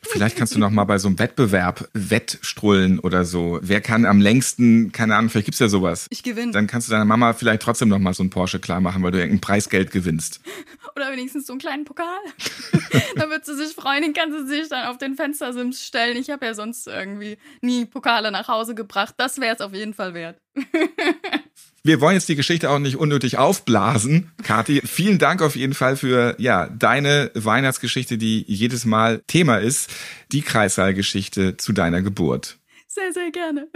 Vielleicht 0.07 0.37
kannst 0.37 0.55
du 0.55 0.59
noch 0.59 0.71
mal 0.71 0.85
bei 0.85 0.99
so 0.99 1.09
einem 1.09 1.19
Wettbewerb 1.19 1.89
Wettstrullen 1.95 2.99
oder 2.99 3.25
so. 3.25 3.59
Wer 3.63 3.81
kann 3.81 4.05
am 4.05 4.21
längsten, 4.21 4.93
keine 4.93 5.17
Ahnung, 5.17 5.31
vielleicht 5.31 5.47
gibt's 5.47 5.61
ja 5.61 5.69
sowas. 5.69 6.07
Ich 6.11 6.23
gewinne. 6.23 6.53
Dann 6.53 6.67
kannst 6.67 6.89
du 6.89 6.93
deiner 6.93 7.07
Mama 7.07 7.33
vielleicht 7.33 7.63
trotzdem 7.63 7.89
noch 7.89 7.99
mal 7.99 8.13
so 8.13 8.23
einen 8.23 8.31
Porsche 8.31 8.61
klar 8.61 8.81
machen, 8.81 9.03
weil 9.03 9.13
du 9.13 9.19
irgendein 9.19 9.41
Preisgeld 9.41 9.91
gewinnst. 9.91 10.41
Oder 10.95 11.11
wenigstens 11.11 11.47
so 11.47 11.55
einen 11.55 11.61
kleinen 11.61 11.85
Pokal. 11.85 12.21
da 13.17 13.31
wird 13.31 13.47
sie 13.47 13.57
sich 13.57 13.75
freuen, 13.75 14.03
den 14.03 14.13
kannst 14.13 14.39
du 14.39 14.47
sich 14.47 14.69
dann 14.69 14.89
auf 14.89 14.99
den 14.99 15.15
Fenstersims 15.15 15.83
stellen. 15.83 16.17
Ich 16.17 16.31
habe 16.31 16.45
ja 16.45 16.55
sonst 16.55 16.87
irgendwie 16.87 17.39
nie 17.63 17.87
Pokale 17.87 18.31
nach 18.31 18.49
Hause 18.49 18.75
gebracht. 18.75 19.15
Das 19.17 19.41
wäre 19.41 19.55
es 19.55 19.61
auf 19.61 19.73
jeden 19.73 19.95
Fall 19.95 20.15
wert. 20.15 20.39
Wir 21.87 22.01
wollen 22.01 22.15
jetzt 22.15 22.31
die 22.31 22.35
Geschichte 22.35 22.71
auch 22.71 22.79
nicht 22.79 22.97
unnötig 22.97 23.37
aufblasen. 23.37 24.33
Kathi, 24.43 24.81
vielen 24.87 25.19
Dank 25.19 25.43
auf 25.43 25.55
jeden 25.55 25.75
Fall 25.75 25.99
für 25.99 26.35
ja 26.39 26.71
deine 26.71 27.31
Weihnachtsgeschichte, 27.35 28.17
die 28.17 28.43
jedes 28.49 28.87
Mal 28.87 29.21
Thema 29.27 29.59
ist, 29.59 29.91
die 30.33 30.41
Kreissaalgeschichte 30.41 31.59
zu 31.59 31.75
deiner 31.75 32.01
Geburt. 32.01 32.57
Sehr, 32.89 33.13
sehr 33.13 33.31
gerne. 33.31 33.69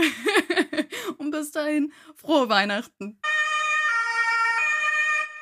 Und 1.19 1.33
bis 1.33 1.51
dahin, 1.51 1.93
frohe 2.17 2.49
Weihnachten. 2.49 3.21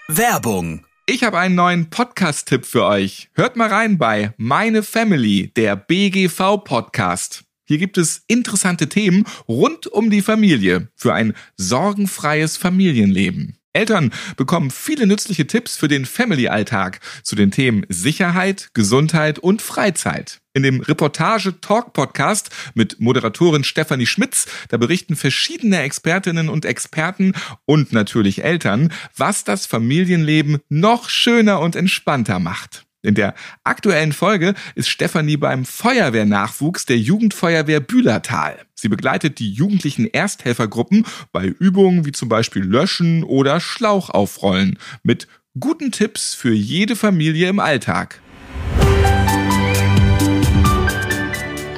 Werbung. 0.08 0.84
Ich 1.06 1.22
habe 1.22 1.38
einen 1.38 1.54
neuen 1.54 1.88
Podcast-Tipp 1.88 2.66
für 2.66 2.84
euch. 2.84 3.30
Hört 3.34 3.54
mal 3.54 3.68
rein 3.68 3.96
bei 3.96 4.34
Meine 4.38 4.82
Family, 4.82 5.52
der 5.54 5.76
BGV-Podcast. 5.76 7.45
Hier 7.66 7.78
gibt 7.78 7.98
es 7.98 8.22
interessante 8.28 8.88
Themen 8.88 9.24
rund 9.48 9.86
um 9.86 10.08
die 10.08 10.22
Familie 10.22 10.88
für 10.94 11.12
ein 11.12 11.34
sorgenfreies 11.56 12.56
Familienleben. 12.56 13.56
Eltern 13.76 14.10
bekommen 14.36 14.70
viele 14.70 15.06
nützliche 15.06 15.46
Tipps 15.46 15.76
für 15.76 15.88
den 15.88 16.06
Family-Alltag 16.06 17.00
zu 17.22 17.36
den 17.36 17.50
Themen 17.50 17.84
Sicherheit, 17.90 18.70
Gesundheit 18.72 19.38
und 19.38 19.60
Freizeit. 19.60 20.40
In 20.54 20.62
dem 20.62 20.80
Reportage-Talk-Podcast 20.80 22.48
mit 22.74 23.00
Moderatorin 23.00 23.64
Stefanie 23.64 24.06
Schmitz, 24.06 24.46
da 24.70 24.78
berichten 24.78 25.14
verschiedene 25.14 25.82
Expertinnen 25.82 26.48
und 26.48 26.64
Experten 26.64 27.34
und 27.66 27.92
natürlich 27.92 28.42
Eltern, 28.42 28.90
was 29.14 29.44
das 29.44 29.66
Familienleben 29.66 30.60
noch 30.70 31.10
schöner 31.10 31.60
und 31.60 31.76
entspannter 31.76 32.38
macht. 32.38 32.85
In 33.02 33.14
der 33.14 33.34
aktuellen 33.62 34.12
Folge 34.12 34.54
ist 34.74 34.88
Stefanie 34.88 35.36
beim 35.36 35.64
Feuerwehrnachwuchs 35.64 36.86
der 36.86 36.98
Jugendfeuerwehr 36.98 37.80
Bühlertal. 37.80 38.58
Sie 38.74 38.88
begleitet 38.88 39.38
die 39.38 39.52
jugendlichen 39.52 40.06
Ersthelfergruppen 40.06 41.06
bei 41.30 41.46
Übungen 41.46 42.04
wie 42.04 42.12
zum 42.12 42.28
Beispiel 42.28 42.64
Löschen 42.64 43.22
oder 43.22 43.60
Schlauch 43.60 44.10
aufrollen 44.10 44.78
mit 45.02 45.28
guten 45.58 45.92
Tipps 45.92 46.34
für 46.34 46.52
jede 46.52 46.96
Familie 46.96 47.48
im 47.48 47.60
Alltag. 47.60 48.20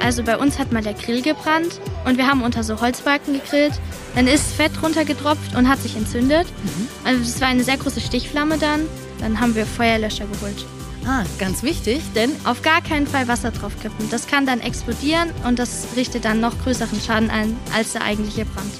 Also 0.01 0.23
bei 0.23 0.37
uns 0.37 0.57
hat 0.57 0.71
mal 0.71 0.81
der 0.81 0.95
Grill 0.95 1.21
gebrannt 1.21 1.79
und 2.05 2.17
wir 2.17 2.25
haben 2.25 2.41
unter 2.41 2.63
so 2.63 2.81
Holzbalken 2.81 3.33
gegrillt. 3.33 3.79
Dann 4.15 4.25
ist 4.25 4.53
Fett 4.53 4.71
runtergetropft 4.81 5.55
und 5.55 5.69
hat 5.69 5.79
sich 5.79 5.95
entzündet. 5.95 6.47
Mhm. 6.63 6.87
Also 7.03 7.19
das 7.19 7.39
war 7.39 7.49
eine 7.49 7.63
sehr 7.63 7.77
große 7.77 8.01
Stichflamme 8.01 8.57
dann. 8.57 8.81
Dann 9.19 9.39
haben 9.39 9.53
wir 9.53 9.67
Feuerlöscher 9.67 10.25
geholt. 10.25 10.65
Ah, 11.05 11.23
ganz 11.37 11.63
wichtig, 11.63 12.01
denn 12.15 12.31
auf 12.43 12.61
gar 12.61 12.81
keinen 12.81 13.07
Fall 13.07 13.27
Wasser 13.27 13.51
drauf 13.51 13.73
kippen. 13.81 14.09
Das 14.09 14.27
kann 14.27 14.45
dann 14.45 14.59
explodieren 14.59 15.29
und 15.47 15.57
das 15.59 15.87
richtet 15.95 16.25
dann 16.25 16.39
noch 16.39 16.57
größeren 16.63 16.99
Schaden 17.01 17.29
an 17.29 17.57
als 17.75 17.93
der 17.93 18.03
eigentliche 18.03 18.45
Brand. 18.45 18.71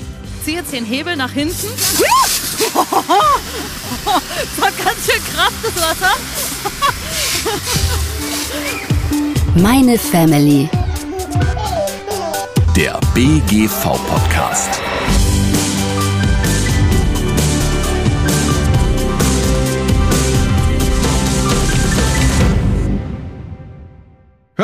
Zieh 0.43 0.55
jetzt 0.55 0.73
den 0.73 0.85
Hebel 0.85 1.15
nach 1.15 1.31
hinten. 1.31 1.67
das 2.65 2.75
war 4.57 4.71
ganz 4.71 5.05
schön 5.05 5.23
krass, 5.33 5.53
das 5.63 5.75
Wasser. 5.75 6.13
Meine 9.61 9.97
Family. 9.97 10.69
Der 12.75 12.99
BGV-Podcast. 13.13 14.79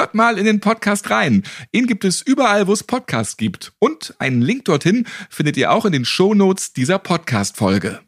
Hört 0.06 0.14
mal 0.14 0.38
in 0.38 0.46
den 0.46 0.60
Podcast 0.60 1.10
rein. 1.10 1.42
Ihn 1.72 1.88
gibt 1.88 2.06
es 2.06 2.22
überall, 2.22 2.68
wo 2.68 2.74
es 2.74 2.84
Podcasts 2.84 3.38
gibt. 3.38 3.74
Und 3.80 4.14
einen 4.20 4.44
Link 4.44 4.66
dorthin 4.66 5.08
findet 5.32 5.58
ihr 5.58 5.72
auch 5.72 5.84
in 5.84 5.94
den 5.94 6.06
Shownotes 6.06 6.74
dieser 6.74 7.00
Podcast-Folge. 7.00 8.02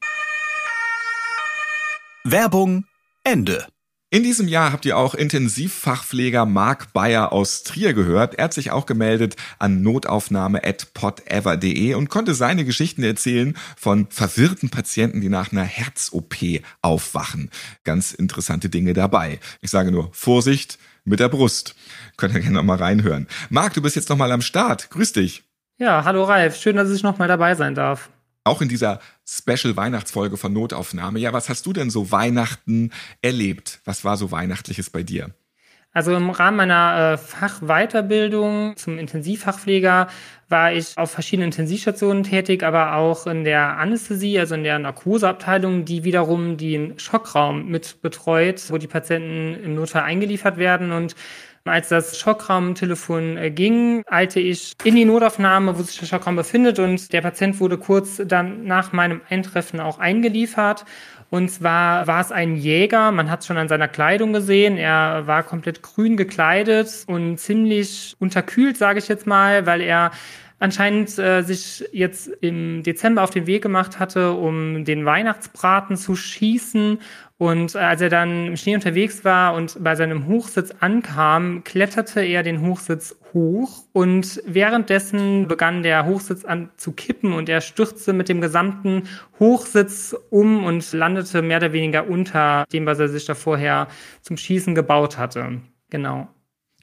Werbung 2.23 2.85
Ende. 3.23 3.65
In 4.11 4.21
diesem 4.21 4.47
Jahr 4.47 4.71
habt 4.71 4.85
ihr 4.85 4.95
auch 4.95 5.15
Intensivfachpfleger 5.15 6.45
Marc 6.45 6.93
Bayer 6.93 7.33
aus 7.33 7.63
Trier 7.63 7.93
gehört. 7.93 8.35
Er 8.35 8.43
hat 8.43 8.53
sich 8.53 8.69
auch 8.69 8.85
gemeldet 8.85 9.35
an 9.57 9.81
notaufnahme.podever.de 9.81 11.95
und 11.95 12.09
konnte 12.09 12.35
seine 12.35 12.63
Geschichten 12.63 13.01
erzählen 13.01 13.57
von 13.75 14.05
verwirrten 14.11 14.69
Patienten, 14.69 15.19
die 15.19 15.29
nach 15.29 15.51
einer 15.51 15.63
Herz-OP 15.63 16.35
aufwachen. 16.83 17.49
Ganz 17.83 18.13
interessante 18.13 18.69
Dinge 18.69 18.93
dabei. 18.93 19.39
Ich 19.61 19.71
sage 19.71 19.91
nur 19.91 20.09
Vorsicht, 20.13 20.77
mit 21.07 21.19
der 21.19 21.29
Brust. 21.29 21.75
Könnt 22.17 22.33
ihr 22.33 22.41
gerne 22.41 22.55
noch 22.55 22.63
mal 22.63 22.77
reinhören. 22.77 23.27
Marc, 23.49 23.73
du 23.73 23.81
bist 23.81 23.95
jetzt 23.95 24.09
noch 24.09 24.17
mal 24.17 24.31
am 24.31 24.41
Start. 24.41 24.89
Grüß 24.89 25.13
dich. 25.13 25.43
Ja, 25.77 26.03
hallo 26.03 26.23
Ralf. 26.23 26.57
Schön, 26.57 26.75
dass 26.75 26.91
ich 26.91 27.03
noch 27.03 27.17
mal 27.17 27.27
dabei 27.27 27.55
sein 27.55 27.75
darf. 27.75 28.09
Auch 28.43 28.61
in 28.61 28.69
dieser 28.69 28.99
Special 29.25 29.75
Weihnachtsfolge 29.75 30.37
von 30.37 30.53
Notaufnahme. 30.53 31.19
Ja, 31.19 31.33
was 31.33 31.49
hast 31.49 31.65
du 31.65 31.73
denn 31.73 31.89
so 31.89 32.11
Weihnachten 32.11 32.91
erlebt? 33.21 33.81
Was 33.85 34.05
war 34.05 34.17
so 34.17 34.31
Weihnachtliches 34.31 34.89
bei 34.89 35.03
dir? 35.03 35.31
Also 35.97 36.15
im 36.15 36.29
Rahmen 36.29 36.57
meiner 36.57 37.13
äh, 37.13 37.17
Fachweiterbildung 37.17 38.75
zum 38.75 38.99
Intensivfachpfleger 38.99 40.09
war 40.47 40.71
ich 40.71 40.95
auf 40.95 41.09
verschiedenen 41.09 41.47
Intensivstationen 41.47 42.21
tätig, 42.21 42.61
aber 42.61 42.97
auch 42.97 43.25
in 43.25 43.43
der 43.43 43.79
Anästhesie, 43.79 44.37
also 44.37 44.53
in 44.53 44.63
der 44.63 44.77
Narkoseabteilung, 44.77 45.85
die 45.85 46.03
wiederum 46.03 46.55
den 46.55 46.99
Schockraum 46.99 47.67
mit 47.69 48.03
betreut, 48.03 48.61
wo 48.69 48.77
die 48.77 48.85
Patienten 48.85 49.55
im 49.63 49.73
Notfall 49.73 50.03
eingeliefert 50.03 50.57
werden. 50.57 50.91
Und 50.91 51.15
als 51.69 51.89
das 51.89 52.17
Schockraumtelefon 52.17 53.37
äh, 53.37 53.51
ging, 53.51 54.03
eilte 54.07 54.39
ich 54.39 54.73
in 54.83 54.95
die 54.95 55.05
Notaufnahme, 55.05 55.77
wo 55.77 55.83
sich 55.83 55.99
der 55.99 56.05
Schockraum 56.05 56.35
befindet 56.35 56.79
und 56.79 57.11
der 57.13 57.21
Patient 57.21 57.59
wurde 57.59 57.77
kurz 57.77 58.21
dann 58.25 58.65
nach 58.65 58.93
meinem 58.93 59.21
Eintreffen 59.29 59.79
auch 59.79 59.99
eingeliefert. 59.99 60.85
Und 61.29 61.49
zwar 61.49 62.07
war 62.07 62.21
es 62.21 62.31
ein 62.31 62.55
Jäger, 62.55 63.11
man 63.11 63.29
hat 63.29 63.41
es 63.41 63.47
schon 63.47 63.57
an 63.57 63.67
seiner 63.67 63.89
Kleidung 63.89 64.31
gesehen. 64.31 64.77
Er 64.77 65.27
war 65.27 65.43
komplett 65.43 65.81
grün 65.81 66.15
gekleidet 66.15 67.03
und 67.07 67.37
ziemlich 67.37 68.15
unterkühlt, 68.19 68.77
sage 68.77 68.99
ich 68.99 69.09
jetzt 69.09 69.27
mal, 69.27 69.65
weil 69.65 69.81
er 69.81 70.11
anscheinend 70.59 71.17
äh, 71.19 71.41
sich 71.43 71.87
jetzt 71.91 72.27
im 72.41 72.83
Dezember 72.83 73.23
auf 73.23 73.29
den 73.29 73.47
Weg 73.47 73.61
gemacht 73.61 73.99
hatte, 73.99 74.31
um 74.31 74.85
den 74.85 75.05
Weihnachtsbraten 75.05 75.97
zu 75.97 76.15
schießen. 76.15 76.99
Und 77.37 77.75
äh, 77.75 77.79
als 77.79 78.01
er 78.01 78.09
dann 78.09 78.47
im 78.47 78.57
Schnee 78.57 78.75
unterwegs 78.75 79.23
war 79.23 79.53
und 79.53 79.77
bei 79.83 79.95
seinem 79.95 80.27
Hochsitz 80.27 80.73
ankam, 80.79 81.63
kletterte 81.63 82.21
er 82.21 82.41
den 82.41 82.61
Hochsitz 82.61 83.15
hoch 83.33 83.83
und 83.93 84.41
währenddessen 84.45 85.47
begann 85.47 85.83
der 85.83 86.05
Hochsitz 86.05 86.45
an 86.45 86.71
zu 86.77 86.93
kippen 86.93 87.33
und 87.33 87.49
er 87.49 87.61
stürzte 87.61 88.13
mit 88.13 88.29
dem 88.29 88.41
gesamten 88.41 89.03
Hochsitz 89.39 90.15
um 90.31 90.63
und 90.63 90.91
landete 90.93 91.43
mehr 91.43 91.57
oder 91.57 91.73
weniger 91.73 92.09
unter 92.09 92.65
dem, 92.73 92.87
was 92.87 92.99
er 92.99 93.09
sich 93.09 93.25
da 93.25 93.35
vorher 93.35 93.87
zum 94.21 94.37
Schießen 94.37 94.73
gebaut 94.73 95.19
hatte. 95.19 95.61
Genau. 95.89 96.27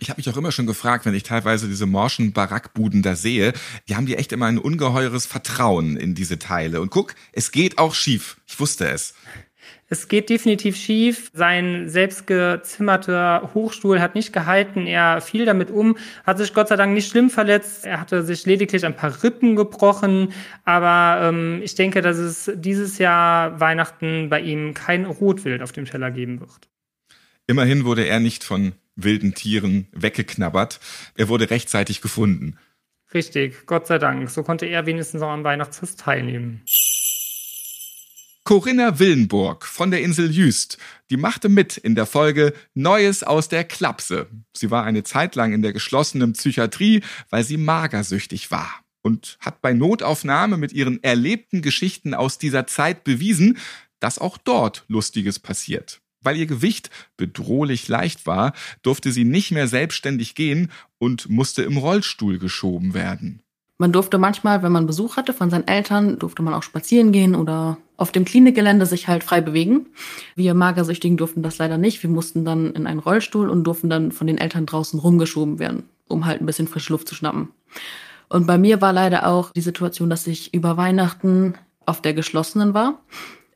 Ich 0.05 0.11
habe 0.11 0.19
mich 0.19 0.29
auch 0.29 0.37
immer 0.37 0.53
schon 0.53 0.67
gefragt, 0.67 1.07
wenn 1.07 1.15
ich 1.15 1.23
teilweise 1.23 1.67
diese 1.67 1.87
morschen 1.87 2.35
Barackbuden 2.35 3.01
da 3.01 3.17
sehe, 3.17 3.55
die 3.89 3.97
haben 3.97 4.05
die 4.05 4.17
echt 4.17 4.33
immer 4.33 4.45
ein 4.45 4.59
ungeheures 4.59 5.25
Vertrauen 5.25 5.97
in 5.97 6.15
diese 6.15 6.39
Teile. 6.39 6.83
Und 6.83 6.91
guck, 6.91 7.15
es 7.33 7.53
geht 7.53 7.79
auch 7.79 7.95
schief. 7.95 8.37
Ich 8.47 8.61
wusste 8.61 8.87
es. 8.87 9.15
Es 9.89 10.07
geht 10.09 10.29
definitiv 10.29 10.77
schief. 10.77 11.31
Sein 11.33 11.89
selbstgezimmerter 11.89 13.53
Hochstuhl 13.55 13.99
hat 13.99 14.15
nicht 14.15 14.35
gehalten. 14.35 14.87
Er 14.87 15.23
fiel 15.23 15.47
damit 15.47 15.71
um, 15.71 15.97
hat 16.25 16.37
sich 16.37 16.53
Gott 16.53 16.69
sei 16.69 16.77
Dank 16.77 16.93
nicht 16.93 17.09
schlimm 17.09 17.31
verletzt. 17.31 17.87
Er 17.87 17.99
hatte 17.99 18.25
sich 18.25 18.45
lediglich 18.45 18.85
ein 18.85 18.97
paar 18.97 19.23
Rippen 19.23 19.57
gebrochen. 19.57 20.35
Aber 20.67 21.29
ähm, 21.29 21.63
ich 21.63 21.77
denke, 21.77 22.03
dass 22.03 22.19
es 22.19 22.53
dieses 22.57 22.99
Jahr 22.99 23.59
Weihnachten 23.59 24.29
bei 24.29 24.43
ihm 24.43 24.75
kein 24.75 25.07
Rotwild 25.07 25.63
auf 25.63 25.73
dem 25.73 25.87
Teller 25.87 26.11
geben 26.11 26.41
wird. 26.41 26.69
Immerhin 27.47 27.87
wurde 27.87 28.05
er 28.05 28.21
nicht 28.21 28.45
von 28.45 28.75
wilden 28.97 29.35
Tieren 29.35 29.89
weggeknabbert. 29.93 30.81
Er 31.17 31.29
wurde 31.29 31.51
rechtzeitig 31.51 32.01
gefunden. 32.01 32.59
Richtig, 33.13 33.67
Gott 33.67 33.87
sei 33.87 33.99
Dank. 33.99 34.29
So 34.31 34.43
konnte 34.43 34.67
er 34.67 34.87
wenigstens 34.87 35.23
auch 35.23 35.31
am 35.31 35.45
Weihnachtsfest 35.45 36.01
teilnehmen. 36.01 36.63
Corinna 38.45 38.99
Willenburg 38.99 39.65
von 39.65 39.91
der 39.91 40.03
Insel 40.03 40.31
Jüst, 40.31 40.77
die 41.11 41.17
machte 41.17 41.49
mit 41.49 41.79
in 41.79 41.95
der 41.95 42.05
Folge 42.05 42.53
Neues 42.75 43.23
aus 43.23 43.49
der 43.49 43.65
Klapse. 43.65 44.27
Sie 44.55 44.71
war 44.71 44.85
eine 44.85 45.03
Zeit 45.03 45.35
lang 45.35 45.55
in 45.55 45.63
der 45.63 45.73
geschlossenen 45.73 46.35
Psychiatrie, 46.35 47.03
weil 47.31 47.43
sie 47.43 47.57
magersüchtig 47.57 48.51
war 48.51 48.85
und 49.01 49.39
hat 49.41 49.63
bei 49.63 49.73
Notaufnahme 49.73 50.59
mit 50.59 50.75
ihren 50.75 51.03
erlebten 51.03 51.63
Geschichten 51.63 52.13
aus 52.13 52.37
dieser 52.37 52.67
Zeit 52.67 53.03
bewiesen, 53.05 53.57
dass 53.99 54.19
auch 54.19 54.37
dort 54.37 54.85
Lustiges 54.89 55.39
passiert. 55.39 56.03
Weil 56.25 56.37
ihr 56.37 56.47
Gewicht 56.47 56.91
bedrohlich 57.17 57.87
leicht 57.87 58.27
war, 58.27 58.53
durfte 58.83 59.13
sie 59.13 59.25
nicht 59.25 59.53
mehr 59.53 59.69
selbstständig 59.69 60.35
gehen 60.35 60.73
und 60.99 61.29
musste 61.29 61.63
im 61.63 61.77
Rollstuhl 61.77 62.39
geschoben 62.39 62.95
werden. 62.95 63.45
Man 63.77 63.93
durfte 63.93 64.19
manchmal, 64.19 64.63
wenn 64.63 64.73
man 64.73 64.87
Besuch 64.87 65.17
hatte 65.17 65.33
von 65.33 65.51
seinen 65.51 65.67
Eltern, 65.67 66.19
durfte 66.19 66.43
man 66.43 66.55
auch 66.55 66.63
spazieren 66.63 67.11
gehen 67.11 67.35
oder 67.35 67.79
auf 67.97 68.13
dem 68.13 68.25
Klinikgelände 68.25 68.87
sich 68.87 69.09
halt 69.09 69.25
frei 69.25 69.41
bewegen. 69.41 69.87
Wir 70.37 70.55
Magersüchtigen 70.55 71.17
durften 71.17 71.43
das 71.43 71.59
leider 71.59 71.77
nicht. 71.77 72.03
Wir 72.03 72.11
mussten 72.11 72.45
dann 72.45 72.73
in 72.73 72.87
einen 72.87 73.01
Rollstuhl 73.01 73.49
und 73.51 73.65
durften 73.65 73.91
dann 73.91 74.13
von 74.13 74.27
den 74.27 74.39
Eltern 74.39 74.67
draußen 74.67 74.99
rumgeschoben 74.99 75.59
werden, 75.59 75.85
um 76.09 76.25
halt 76.25 76.41
ein 76.41 76.47
bisschen 76.47 76.69
frische 76.69 76.93
Luft 76.93 77.09
zu 77.09 77.15
schnappen. 77.17 77.49
Und 78.29 78.47
bei 78.47 78.59
mir 78.59 78.81
war 78.81 78.93
leider 78.93 79.27
auch 79.27 79.51
die 79.53 79.61
Situation, 79.61 80.09
dass 80.09 80.27
ich 80.27 80.55
über 80.55 80.77
Weihnachten 80.77 81.55
auf 81.85 82.01
der 82.01 82.15
geschlossenen 82.15 82.75
war. 82.75 83.01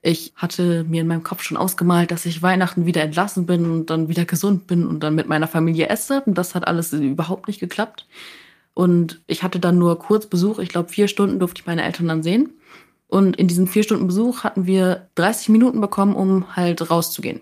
Ich 0.02 0.32
hatte 0.36 0.84
mir 0.84 1.00
in 1.00 1.06
meinem 1.08 1.24
Kopf 1.24 1.42
schon 1.42 1.56
ausgemalt, 1.56 2.10
dass 2.10 2.26
ich 2.26 2.42
Weihnachten 2.42 2.86
wieder 2.86 3.02
entlassen 3.02 3.46
bin 3.46 3.70
und 3.70 3.90
dann 3.90 4.08
wieder 4.08 4.24
gesund 4.24 4.66
bin 4.66 4.86
und 4.86 5.00
dann 5.00 5.14
mit 5.14 5.28
meiner 5.28 5.48
Familie 5.48 5.88
esse. 5.88 6.22
Und 6.24 6.38
das 6.38 6.54
hat 6.54 6.66
alles 6.66 6.92
überhaupt 6.92 7.48
nicht 7.48 7.60
geklappt. 7.60 8.06
Und 8.74 9.20
ich 9.26 9.42
hatte 9.42 9.58
dann 9.58 9.78
nur 9.78 9.98
kurz 9.98 10.26
Besuch. 10.26 10.60
Ich 10.60 10.68
glaube, 10.68 10.88
vier 10.88 11.08
Stunden 11.08 11.40
durfte 11.40 11.62
ich 11.62 11.66
meine 11.66 11.82
Eltern 11.82 12.08
dann 12.08 12.22
sehen. 12.22 12.52
Und 13.08 13.36
in 13.36 13.48
diesen 13.48 13.66
vier 13.66 13.82
Stunden 13.82 14.06
Besuch 14.06 14.44
hatten 14.44 14.66
wir 14.66 15.08
30 15.16 15.48
Minuten 15.48 15.80
bekommen, 15.80 16.14
um 16.14 16.54
halt 16.54 16.90
rauszugehen. 16.90 17.40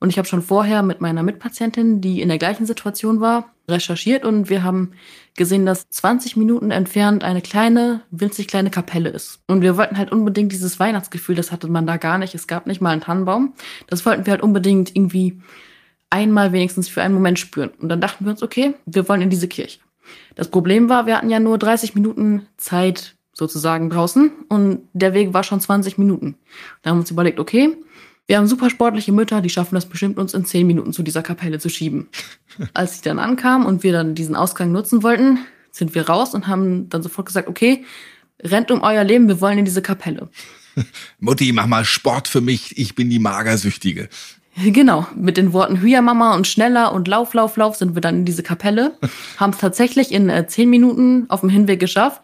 Und 0.00 0.10
ich 0.10 0.18
habe 0.18 0.26
schon 0.26 0.42
vorher 0.42 0.82
mit 0.82 1.00
meiner 1.00 1.22
Mitpatientin, 1.22 2.00
die 2.00 2.22
in 2.22 2.28
der 2.28 2.38
gleichen 2.38 2.66
Situation 2.66 3.20
war, 3.20 3.52
recherchiert 3.68 4.24
und 4.24 4.48
wir 4.48 4.64
haben 4.64 4.92
gesehen, 5.36 5.64
dass 5.66 5.88
20 5.88 6.36
Minuten 6.36 6.70
entfernt 6.70 7.24
eine 7.24 7.40
kleine, 7.40 8.02
winzig 8.10 8.48
kleine 8.48 8.70
Kapelle 8.70 9.08
ist. 9.08 9.40
Und 9.46 9.62
wir 9.62 9.76
wollten 9.76 9.96
halt 9.96 10.12
unbedingt 10.12 10.52
dieses 10.52 10.78
Weihnachtsgefühl, 10.78 11.34
das 11.34 11.52
hatte 11.52 11.68
man 11.68 11.86
da 11.86 11.96
gar 11.96 12.18
nicht. 12.18 12.34
Es 12.34 12.46
gab 12.46 12.66
nicht 12.66 12.80
mal 12.80 12.90
einen 12.90 13.00
Tannenbaum. 13.00 13.54
Das 13.86 14.04
wollten 14.04 14.26
wir 14.26 14.32
halt 14.32 14.42
unbedingt 14.42 14.94
irgendwie 14.94 15.40
einmal 16.10 16.52
wenigstens 16.52 16.88
für 16.88 17.02
einen 17.02 17.14
Moment 17.14 17.38
spüren. 17.38 17.70
Und 17.80 17.88
dann 17.88 18.00
dachten 18.00 18.24
wir 18.24 18.32
uns, 18.32 18.42
okay, 18.42 18.74
wir 18.84 19.08
wollen 19.08 19.22
in 19.22 19.30
diese 19.30 19.48
Kirche. 19.48 19.80
Das 20.34 20.48
Problem 20.48 20.88
war, 20.88 21.06
wir 21.06 21.16
hatten 21.16 21.30
ja 21.30 21.40
nur 21.40 21.58
30 21.58 21.94
Minuten 21.94 22.46
Zeit 22.56 23.16
sozusagen 23.32 23.88
draußen 23.88 24.30
und 24.48 24.82
der 24.92 25.14
Weg 25.14 25.32
war 25.32 25.42
schon 25.42 25.60
20 25.60 25.96
Minuten. 25.96 26.36
Da 26.82 26.90
haben 26.90 26.98
wir 26.98 27.00
uns 27.00 27.10
überlegt, 27.10 27.40
okay, 27.40 27.76
wir 28.26 28.38
haben 28.38 28.46
super 28.46 28.70
sportliche 28.70 29.12
Mütter, 29.12 29.40
die 29.40 29.50
schaffen 29.50 29.74
das 29.74 29.86
bestimmt, 29.86 30.18
uns 30.18 30.34
in 30.34 30.44
zehn 30.44 30.66
Minuten 30.66 30.92
zu 30.92 31.02
dieser 31.02 31.22
Kapelle 31.22 31.58
zu 31.58 31.68
schieben. 31.68 32.08
Als 32.74 32.96
sie 32.96 33.02
dann 33.02 33.18
ankam 33.18 33.66
und 33.66 33.82
wir 33.82 33.92
dann 33.92 34.14
diesen 34.14 34.36
Ausgang 34.36 34.72
nutzen 34.72 35.02
wollten, 35.02 35.38
sind 35.70 35.94
wir 35.94 36.08
raus 36.08 36.34
und 36.34 36.46
haben 36.46 36.88
dann 36.88 37.02
sofort 37.02 37.26
gesagt, 37.26 37.48
okay, 37.48 37.84
rennt 38.42 38.70
um 38.70 38.82
euer 38.82 39.04
Leben, 39.04 39.28
wir 39.28 39.40
wollen 39.40 39.58
in 39.58 39.64
diese 39.64 39.82
Kapelle. 39.82 40.28
Mutti, 41.20 41.52
mach 41.52 41.66
mal 41.66 41.84
Sport 41.84 42.28
für 42.28 42.40
mich, 42.40 42.78
ich 42.78 42.94
bin 42.94 43.10
die 43.10 43.18
Magersüchtige. 43.18 44.08
Genau, 44.54 45.06
mit 45.16 45.38
den 45.38 45.54
Worten 45.54 45.80
Hüja 45.80 46.02
Mama 46.02 46.34
und 46.34 46.46
schneller 46.46 46.92
und 46.92 47.08
Lauf, 47.08 47.32
Lauf, 47.32 47.56
Lauf 47.56 47.76
sind 47.76 47.96
wir 47.96 48.02
dann 48.02 48.16
in 48.16 48.24
diese 48.26 48.42
Kapelle, 48.42 48.98
haben 49.38 49.54
es 49.54 49.58
tatsächlich 49.58 50.12
in 50.12 50.28
äh, 50.28 50.46
zehn 50.46 50.68
Minuten 50.68 51.24
auf 51.30 51.40
dem 51.40 51.48
Hinweg 51.48 51.80
geschafft 51.80 52.20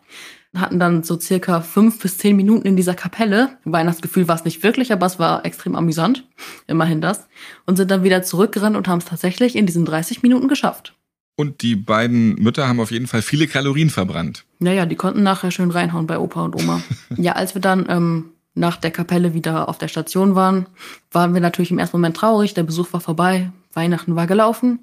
hatten 0.60 0.78
dann 0.78 1.02
so 1.02 1.18
circa 1.18 1.60
fünf 1.60 2.00
bis 2.00 2.18
zehn 2.18 2.36
Minuten 2.36 2.66
in 2.66 2.76
dieser 2.76 2.94
Kapelle. 2.94 3.50
Weihnachtsgefühl 3.64 4.28
war 4.28 4.36
es 4.36 4.44
nicht 4.44 4.62
wirklich, 4.62 4.92
aber 4.92 5.06
es 5.06 5.18
war 5.18 5.44
extrem 5.44 5.76
amüsant. 5.76 6.24
Immerhin 6.66 7.00
das. 7.00 7.26
Und 7.66 7.76
sind 7.76 7.90
dann 7.90 8.02
wieder 8.02 8.22
zurückgerannt 8.22 8.76
und 8.76 8.88
haben 8.88 8.98
es 8.98 9.04
tatsächlich 9.04 9.56
in 9.56 9.66
diesen 9.66 9.84
30 9.84 10.22
Minuten 10.22 10.48
geschafft. 10.48 10.94
Und 11.36 11.62
die 11.62 11.76
beiden 11.76 12.34
Mütter 12.34 12.66
haben 12.66 12.80
auf 12.80 12.90
jeden 12.90 13.06
Fall 13.06 13.22
viele 13.22 13.46
Kalorien 13.46 13.90
verbrannt. 13.90 14.44
Naja, 14.58 14.86
die 14.86 14.96
konnten 14.96 15.22
nachher 15.22 15.52
schön 15.52 15.70
reinhauen 15.70 16.08
bei 16.08 16.18
Opa 16.18 16.44
und 16.44 16.56
Oma. 16.56 16.82
ja, 17.16 17.32
als 17.32 17.54
wir 17.54 17.60
dann 17.60 17.86
ähm, 17.88 18.30
nach 18.54 18.76
der 18.76 18.90
Kapelle 18.90 19.34
wieder 19.34 19.68
auf 19.68 19.78
der 19.78 19.86
Station 19.86 20.34
waren, 20.34 20.66
waren 21.12 21.34
wir 21.34 21.40
natürlich 21.40 21.70
im 21.70 21.78
ersten 21.78 21.96
Moment 21.96 22.16
traurig. 22.16 22.54
Der 22.54 22.64
Besuch 22.64 22.92
war 22.92 23.00
vorbei, 23.00 23.52
Weihnachten 23.72 24.16
war 24.16 24.26
gelaufen. 24.26 24.80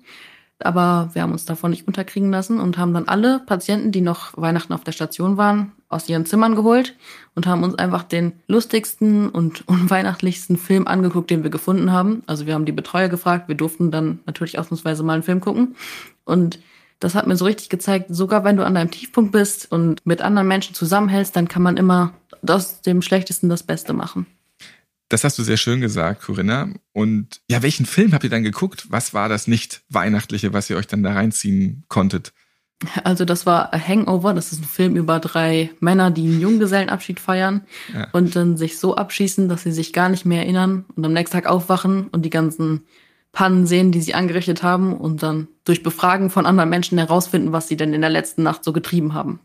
Aber 0.59 1.09
wir 1.13 1.21
haben 1.21 1.33
uns 1.33 1.45
davon 1.45 1.71
nicht 1.71 1.85
unterkriegen 1.85 2.31
lassen 2.31 2.59
und 2.59 2.77
haben 2.77 2.93
dann 2.93 3.09
alle 3.09 3.39
Patienten, 3.39 3.91
die 3.91 4.01
noch 4.01 4.37
Weihnachten 4.37 4.71
auf 4.71 4.83
der 4.83 4.93
Station 4.93 5.35
waren, 5.35 5.73
aus 5.89 6.07
ihren 6.07 6.25
Zimmern 6.25 6.55
geholt 6.55 6.95
und 7.35 7.45
haben 7.45 7.63
uns 7.63 7.75
einfach 7.75 8.03
den 8.03 8.33
lustigsten 8.47 9.29
und 9.29 9.67
unweihnachtlichsten 9.67 10.57
Film 10.57 10.87
angeguckt, 10.87 11.29
den 11.29 11.43
wir 11.43 11.49
gefunden 11.49 11.91
haben. 11.91 12.23
Also 12.25 12.45
wir 12.45 12.53
haben 12.53 12.65
die 12.65 12.71
Betreuer 12.71 13.09
gefragt, 13.09 13.47
wir 13.49 13.55
durften 13.55 13.91
dann 13.91 14.19
natürlich 14.25 14.57
ausnahmsweise 14.57 15.03
mal 15.03 15.13
einen 15.13 15.23
Film 15.23 15.41
gucken. 15.41 15.75
Und 16.23 16.59
das 16.99 17.15
hat 17.15 17.27
mir 17.27 17.35
so 17.35 17.45
richtig 17.45 17.69
gezeigt, 17.69 18.07
sogar 18.09 18.45
wenn 18.45 18.55
du 18.55 18.65
an 18.65 18.75
deinem 18.75 18.91
Tiefpunkt 18.91 19.33
bist 19.33 19.69
und 19.71 20.05
mit 20.05 20.21
anderen 20.21 20.47
Menschen 20.47 20.73
zusammenhältst, 20.73 21.35
dann 21.35 21.49
kann 21.49 21.61
man 21.61 21.75
immer 21.75 22.13
aus 22.47 22.81
dem 22.81 23.01
Schlechtesten 23.01 23.49
das 23.49 23.63
Beste 23.63 23.91
machen. 23.93 24.25
Das 25.09 25.23
hast 25.23 25.37
du 25.37 25.43
sehr 25.43 25.57
schön 25.57 25.81
gesagt, 25.81 26.23
Corinna. 26.23 26.69
Und 26.91 27.41
ja, 27.47 27.61
welchen 27.61 27.85
Film 27.85 28.13
habt 28.13 28.23
ihr 28.23 28.29
dann 28.29 28.43
geguckt? 28.43 28.87
Was 28.89 29.13
war 29.13 29.29
das 29.29 29.47
nicht 29.47 29.83
Weihnachtliche, 29.89 30.53
was 30.53 30.69
ihr 30.69 30.77
euch 30.77 30.87
dann 30.87 31.03
da 31.03 31.13
reinziehen 31.13 31.83
konntet? 31.87 32.33
Also 33.03 33.23
das 33.23 33.45
war 33.45 33.73
A 33.73 33.79
Hangover, 33.79 34.33
das 34.33 34.51
ist 34.51 34.61
ein 34.61 34.65
Film 34.65 34.95
über 34.95 35.19
drei 35.19 35.71
Männer, 35.79 36.11
die 36.11 36.27
einen 36.27 36.41
Junggesellenabschied 36.41 37.19
feiern 37.19 37.61
ja. 37.93 38.07
und 38.11 38.35
dann 38.35 38.57
sich 38.57 38.79
so 38.79 38.95
abschießen, 38.95 39.47
dass 39.47 39.63
sie 39.63 39.71
sich 39.71 39.93
gar 39.93 40.09
nicht 40.09 40.25
mehr 40.25 40.41
erinnern 40.41 40.85
und 40.95 41.05
am 41.05 41.13
nächsten 41.13 41.37
Tag 41.37 41.45
aufwachen 41.45 42.07
und 42.07 42.23
die 42.23 42.29
ganzen 42.29 42.85
Pannen 43.31 43.65
sehen, 43.65 43.91
die 43.91 44.01
sie 44.01 44.13
angerichtet 44.13 44.61
haben 44.61 44.95
und 44.95 45.23
dann 45.23 45.47
durch 45.63 45.83
Befragen 45.83 46.29
von 46.29 46.45
anderen 46.45 46.69
Menschen 46.69 46.97
herausfinden, 46.97 47.53
was 47.53 47.67
sie 47.67 47.77
denn 47.77 47.93
in 47.93 48.01
der 48.01 48.09
letzten 48.09 48.43
Nacht 48.43 48.63
so 48.63 48.73
getrieben 48.73 49.13
haben. 49.13 49.39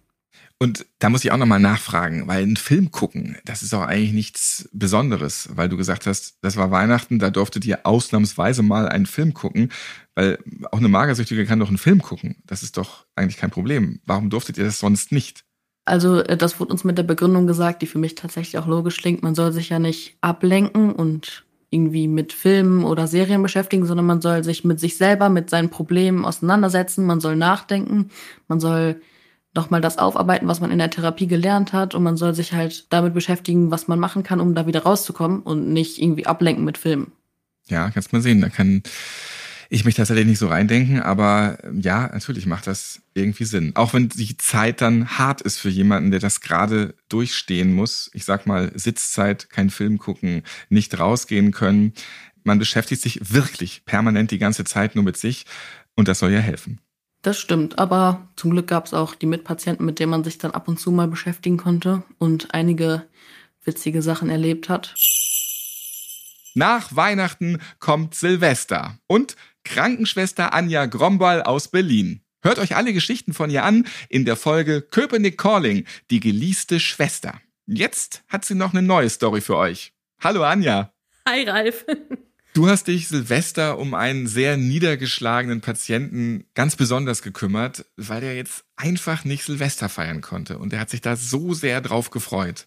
Und 0.58 0.84
da 0.98 1.08
muss 1.08 1.24
ich 1.24 1.32
auch 1.32 1.38
nochmal 1.38 1.60
nachfragen, 1.60 2.28
weil 2.28 2.42
ein 2.42 2.56
Film 2.56 2.90
gucken, 2.90 3.38
das 3.46 3.62
ist 3.62 3.72
auch 3.72 3.80
eigentlich 3.80 4.12
nichts 4.12 4.68
Besonderes, 4.72 5.48
weil 5.54 5.70
du 5.70 5.78
gesagt 5.78 6.06
hast, 6.06 6.36
das 6.42 6.56
war 6.56 6.70
Weihnachten, 6.70 7.18
da 7.18 7.30
durftet 7.30 7.64
ihr 7.64 7.86
ausnahmsweise 7.86 8.62
mal 8.62 8.86
einen 8.86 9.06
Film 9.06 9.32
gucken, 9.32 9.70
weil 10.14 10.38
auch 10.70 10.78
eine 10.78 10.88
Magersüchtige 10.88 11.46
kann 11.46 11.60
doch 11.60 11.68
einen 11.68 11.78
Film 11.78 12.02
gucken. 12.02 12.42
Das 12.44 12.62
ist 12.62 12.76
doch 12.76 13.06
eigentlich 13.16 13.38
kein 13.38 13.50
Problem. 13.50 14.00
Warum 14.04 14.28
durftet 14.28 14.58
ihr 14.58 14.64
das 14.64 14.78
sonst 14.78 15.12
nicht? 15.12 15.44
Also 15.86 16.20
äh, 16.20 16.36
das 16.36 16.60
wurde 16.60 16.72
uns 16.72 16.84
mit 16.84 16.98
der 16.98 17.04
Begründung 17.04 17.46
gesagt, 17.46 17.80
die 17.80 17.86
für 17.86 17.98
mich 17.98 18.14
tatsächlich 18.14 18.58
auch 18.58 18.66
logisch 18.66 18.98
klingt. 18.98 19.22
Man 19.22 19.34
soll 19.34 19.52
sich 19.52 19.70
ja 19.70 19.78
nicht 19.78 20.18
ablenken 20.20 20.92
und 20.92 21.46
irgendwie 21.70 22.08
mit 22.08 22.32
Filmen 22.32 22.84
oder 22.84 23.06
Serien 23.06 23.42
beschäftigen, 23.42 23.86
sondern 23.86 24.06
man 24.06 24.20
soll 24.20 24.44
sich 24.44 24.64
mit 24.64 24.80
sich 24.80 24.96
selber, 24.96 25.28
mit 25.28 25.48
seinen 25.50 25.70
Problemen 25.70 26.24
auseinandersetzen, 26.24 27.06
man 27.06 27.20
soll 27.20 27.36
nachdenken, 27.36 28.10
man 28.48 28.60
soll 28.60 29.00
nochmal 29.54 29.80
das 29.80 29.98
aufarbeiten, 29.98 30.48
was 30.48 30.60
man 30.60 30.70
in 30.70 30.78
der 30.78 30.90
Therapie 30.90 31.26
gelernt 31.26 31.72
hat 31.72 31.94
und 31.94 32.02
man 32.02 32.16
soll 32.16 32.34
sich 32.34 32.52
halt 32.52 32.92
damit 32.92 33.14
beschäftigen, 33.14 33.70
was 33.70 33.88
man 33.88 33.98
machen 33.98 34.22
kann, 34.22 34.40
um 34.40 34.54
da 34.54 34.66
wieder 34.66 34.82
rauszukommen 34.82 35.40
und 35.40 35.72
nicht 35.72 36.00
irgendwie 36.00 36.26
ablenken 36.26 36.64
mit 36.64 36.78
Filmen. 36.78 37.12
Ja, 37.66 37.90
kannst 37.90 38.12
mal 38.12 38.22
sehen, 38.22 38.40
da 38.40 38.48
kann 38.48 38.82
ich 39.72 39.84
mich 39.84 39.94
tatsächlich 39.94 40.26
nicht 40.26 40.40
so 40.40 40.48
reindenken, 40.48 41.00
aber 41.00 41.58
ja, 41.72 42.10
natürlich 42.12 42.44
macht 42.46 42.66
das 42.66 43.02
irgendwie 43.14 43.44
Sinn. 43.44 43.72
Auch 43.76 43.94
wenn 43.94 44.08
die 44.08 44.36
Zeit 44.36 44.80
dann 44.80 45.16
hart 45.16 45.40
ist 45.42 45.58
für 45.58 45.68
jemanden, 45.68 46.10
der 46.10 46.18
das 46.18 46.40
gerade 46.40 46.94
durchstehen 47.08 47.72
muss. 47.72 48.10
Ich 48.12 48.24
sag 48.24 48.46
mal, 48.46 48.72
Sitzzeit, 48.74 49.48
kein 49.48 49.70
Film 49.70 49.98
gucken, 49.98 50.42
nicht 50.68 50.98
rausgehen 50.98 51.52
können. 51.52 51.92
Man 52.42 52.58
beschäftigt 52.58 53.00
sich 53.00 53.32
wirklich 53.32 53.84
permanent 53.84 54.32
die 54.32 54.38
ganze 54.38 54.64
Zeit 54.64 54.96
nur 54.96 55.04
mit 55.04 55.16
sich 55.16 55.46
und 55.94 56.08
das 56.08 56.18
soll 56.18 56.32
ja 56.32 56.40
helfen. 56.40 56.80
Das 57.22 57.38
stimmt, 57.38 57.78
aber 57.78 58.28
zum 58.36 58.50
Glück 58.50 58.66
gab 58.66 58.86
es 58.86 58.94
auch 58.94 59.14
die 59.14 59.26
Mitpatienten, 59.26 59.84
mit 59.84 59.98
denen 59.98 60.10
man 60.10 60.24
sich 60.24 60.38
dann 60.38 60.52
ab 60.52 60.68
und 60.68 60.80
zu 60.80 60.90
mal 60.90 61.08
beschäftigen 61.08 61.58
konnte 61.58 62.02
und 62.18 62.54
einige 62.54 63.06
witzige 63.64 64.00
Sachen 64.00 64.30
erlebt 64.30 64.68
hat. 64.70 64.94
Nach 66.54 66.96
Weihnachten 66.96 67.60
kommt 67.78 68.14
Silvester 68.14 68.98
und 69.06 69.36
Krankenschwester 69.64 70.54
Anja 70.54 70.86
Grombal 70.86 71.42
aus 71.42 71.68
Berlin. 71.68 72.22
Hört 72.42 72.58
euch 72.58 72.74
alle 72.74 72.94
Geschichten 72.94 73.34
von 73.34 73.50
ihr 73.50 73.64
an 73.64 73.86
in 74.08 74.24
der 74.24 74.36
Folge 74.36 74.80
Köpenick 74.80 75.36
Calling, 75.36 75.84
die 76.10 76.20
geliebte 76.20 76.80
Schwester. 76.80 77.40
Jetzt 77.66 78.24
hat 78.28 78.46
sie 78.46 78.54
noch 78.54 78.72
eine 78.72 78.82
neue 78.82 79.10
Story 79.10 79.42
für 79.42 79.56
euch. 79.56 79.92
Hallo 80.20 80.42
Anja. 80.42 80.92
Hi 81.28 81.44
Ralf. 81.44 81.84
Du 82.52 82.66
hast 82.66 82.88
dich 82.88 83.06
Silvester 83.06 83.78
um 83.78 83.94
einen 83.94 84.26
sehr 84.26 84.56
niedergeschlagenen 84.56 85.60
Patienten 85.60 86.46
ganz 86.54 86.74
besonders 86.74 87.22
gekümmert, 87.22 87.84
weil 87.96 88.24
er 88.24 88.34
jetzt 88.34 88.64
einfach 88.76 89.24
nicht 89.24 89.44
Silvester 89.44 89.88
feiern 89.88 90.20
konnte. 90.20 90.58
Und 90.58 90.72
er 90.72 90.80
hat 90.80 90.90
sich 90.90 91.00
da 91.00 91.14
so 91.14 91.54
sehr 91.54 91.80
drauf 91.80 92.10
gefreut. 92.10 92.66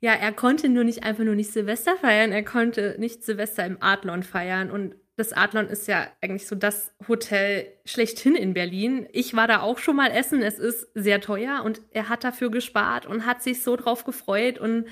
Ja, 0.00 0.14
er 0.14 0.32
konnte 0.32 0.70
nur 0.70 0.84
nicht 0.84 1.04
einfach 1.04 1.24
nur 1.24 1.34
nicht 1.34 1.52
Silvester 1.52 1.94
feiern, 1.96 2.32
er 2.32 2.42
konnte 2.42 2.96
nicht 2.98 3.22
Silvester 3.22 3.66
im 3.66 3.76
Adlon 3.80 4.22
feiern. 4.22 4.70
Und 4.70 4.94
das 5.16 5.34
Adlon 5.34 5.68
ist 5.68 5.88
ja 5.88 6.08
eigentlich 6.22 6.46
so 6.46 6.56
das 6.56 6.94
Hotel 7.06 7.66
schlechthin 7.84 8.34
in 8.34 8.54
Berlin. 8.54 9.06
Ich 9.12 9.36
war 9.36 9.46
da 9.46 9.60
auch 9.60 9.78
schon 9.78 9.96
mal 9.96 10.10
essen. 10.10 10.42
Es 10.42 10.58
ist 10.58 10.88
sehr 10.94 11.20
teuer 11.20 11.62
und 11.64 11.82
er 11.90 12.08
hat 12.08 12.24
dafür 12.24 12.50
gespart 12.50 13.04
und 13.04 13.26
hat 13.26 13.42
sich 13.42 13.62
so 13.62 13.76
drauf 13.76 14.04
gefreut. 14.04 14.58
Und 14.58 14.86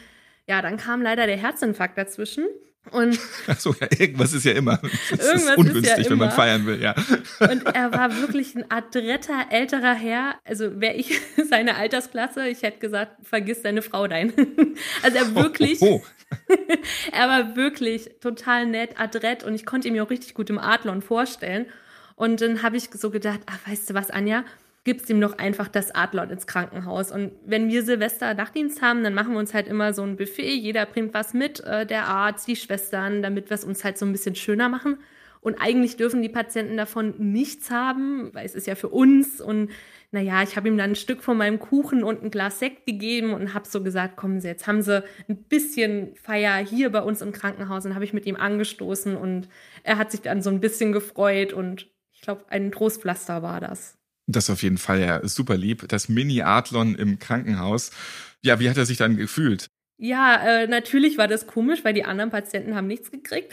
ja, 0.46 0.60
dann 0.60 0.76
kam 0.76 1.00
leider 1.00 1.26
der 1.26 1.38
Herzinfarkt 1.38 1.96
dazwischen. 1.96 2.44
Und 2.90 3.18
Achso, 3.46 3.74
ja, 3.78 3.86
irgendwas 3.98 4.32
ist 4.32 4.44
ja 4.44 4.52
immer. 4.52 4.80
Das 5.10 5.34
ist 5.34 5.56
ungünstig, 5.56 5.98
ist 5.98 6.04
ja 6.04 6.10
wenn 6.10 6.18
man 6.18 6.30
feiern 6.30 6.66
will, 6.66 6.80
ja. 6.80 6.94
Und 7.38 7.66
er 7.66 7.92
war 7.92 8.16
wirklich 8.16 8.54
ein 8.54 8.70
adretter, 8.70 9.46
älterer 9.50 9.94
Herr. 9.94 10.36
Also 10.44 10.80
wäre 10.80 10.94
ich 10.94 11.20
seine 11.50 11.76
Altersklasse, 11.76 12.48
ich 12.48 12.62
hätte 12.62 12.78
gesagt, 12.78 13.16
vergiss 13.22 13.62
deine 13.62 13.82
Frau 13.82 14.06
dein. 14.06 14.32
Also 15.02 15.18
er 15.18 15.34
wirklich. 15.34 15.80
Oh, 15.82 16.02
oh, 16.02 16.02
oh. 16.48 16.74
er 17.12 17.28
war 17.28 17.56
wirklich 17.56 18.10
total 18.20 18.66
nett, 18.66 18.98
adrett 18.98 19.44
und 19.44 19.54
ich 19.54 19.66
konnte 19.66 19.88
ihn 19.88 19.94
mir 19.94 20.04
auch 20.04 20.10
richtig 20.10 20.34
gut 20.34 20.50
im 20.50 20.58
Adlon 20.58 21.02
vorstellen. 21.02 21.66
Und 22.16 22.40
dann 22.40 22.62
habe 22.62 22.76
ich 22.76 22.88
so 22.92 23.10
gedacht, 23.10 23.40
ach, 23.46 23.58
weißt 23.66 23.90
du 23.90 23.94
was, 23.94 24.10
Anja? 24.10 24.44
Gibst 24.84 25.10
ihm 25.10 25.20
doch 25.20 25.36
einfach 25.38 25.68
das 25.68 25.94
Adlon 25.94 26.30
ins 26.30 26.46
Krankenhaus. 26.46 27.12
Und 27.12 27.32
wenn 27.44 27.68
wir 27.68 27.82
Silvester 27.82 28.32
Nachtdienst 28.34 28.80
haben, 28.80 29.04
dann 29.04 29.14
machen 29.14 29.32
wir 29.32 29.38
uns 29.38 29.52
halt 29.52 29.68
immer 29.68 29.92
so 29.92 30.02
ein 30.02 30.16
Buffet. 30.16 30.54
Jeder 30.56 30.86
bringt 30.86 31.12
was 31.12 31.34
mit, 31.34 31.60
äh, 31.60 31.84
der 31.84 32.06
Arzt, 32.06 32.48
die 32.48 32.56
Schwestern, 32.56 33.22
damit 33.22 33.50
wir 33.50 33.54
es 33.54 33.64
uns 33.64 33.84
halt 33.84 33.98
so 33.98 34.06
ein 34.06 34.12
bisschen 34.12 34.34
schöner 34.34 34.68
machen. 34.68 34.98
Und 35.42 35.60
eigentlich 35.60 35.96
dürfen 35.96 36.20
die 36.22 36.28
Patienten 36.28 36.76
davon 36.76 37.14
nichts 37.18 37.70
haben, 37.70 38.32
weil 38.34 38.44
es 38.44 38.54
ist 38.54 38.66
ja 38.66 38.74
für 38.74 38.88
uns. 38.88 39.40
Und 39.40 39.70
naja, 40.12 40.42
ich 40.42 40.56
habe 40.56 40.68
ihm 40.68 40.76
dann 40.76 40.90
ein 40.90 40.96
Stück 40.96 41.22
von 41.22 41.36
meinem 41.36 41.58
Kuchen 41.58 42.02
und 42.02 42.22
ein 42.22 42.30
Glas 42.30 42.58
Sekt 42.58 42.86
gegeben 42.86 43.32
und 43.32 43.54
habe 43.54 43.66
so 43.66 43.82
gesagt, 43.82 44.16
kommen 44.16 44.40
Sie, 44.40 44.48
jetzt 44.48 44.66
haben 44.66 44.82
Sie 44.82 45.02
ein 45.28 45.44
bisschen 45.44 46.14
Feier 46.16 46.56
hier 46.56 46.90
bei 46.90 47.00
uns 47.00 47.22
im 47.22 47.32
Krankenhaus. 47.32 47.86
Und 47.86 47.94
habe 47.94 48.04
ich 48.04 48.12
mit 48.12 48.26
ihm 48.26 48.36
angestoßen 48.36 49.16
und 49.16 49.48
er 49.82 49.98
hat 49.98 50.10
sich 50.10 50.20
dann 50.20 50.42
so 50.42 50.50
ein 50.50 50.60
bisschen 50.60 50.92
gefreut 50.92 51.52
und 51.52 51.86
ich 52.12 52.20
glaube, 52.22 52.44
ein 52.48 52.70
Trostpflaster 52.70 53.42
war 53.42 53.60
das. 53.60 53.99
Das 54.32 54.48
auf 54.48 54.62
jeden 54.62 54.78
Fall 54.78 55.00
ja 55.00 55.26
super 55.26 55.56
lieb. 55.56 55.88
Das 55.88 56.08
Mini-Adlon 56.08 56.94
im 56.94 57.18
Krankenhaus. 57.18 57.90
Ja, 58.42 58.60
wie 58.60 58.70
hat 58.70 58.76
er 58.76 58.86
sich 58.86 58.96
dann 58.96 59.16
gefühlt? 59.16 59.66
Ja, 59.98 60.36
äh, 60.36 60.66
natürlich 60.66 61.18
war 61.18 61.28
das 61.28 61.46
komisch, 61.46 61.84
weil 61.84 61.94
die 61.94 62.04
anderen 62.04 62.30
Patienten 62.30 62.74
haben 62.74 62.86
nichts 62.86 63.10
gekriegt. 63.10 63.52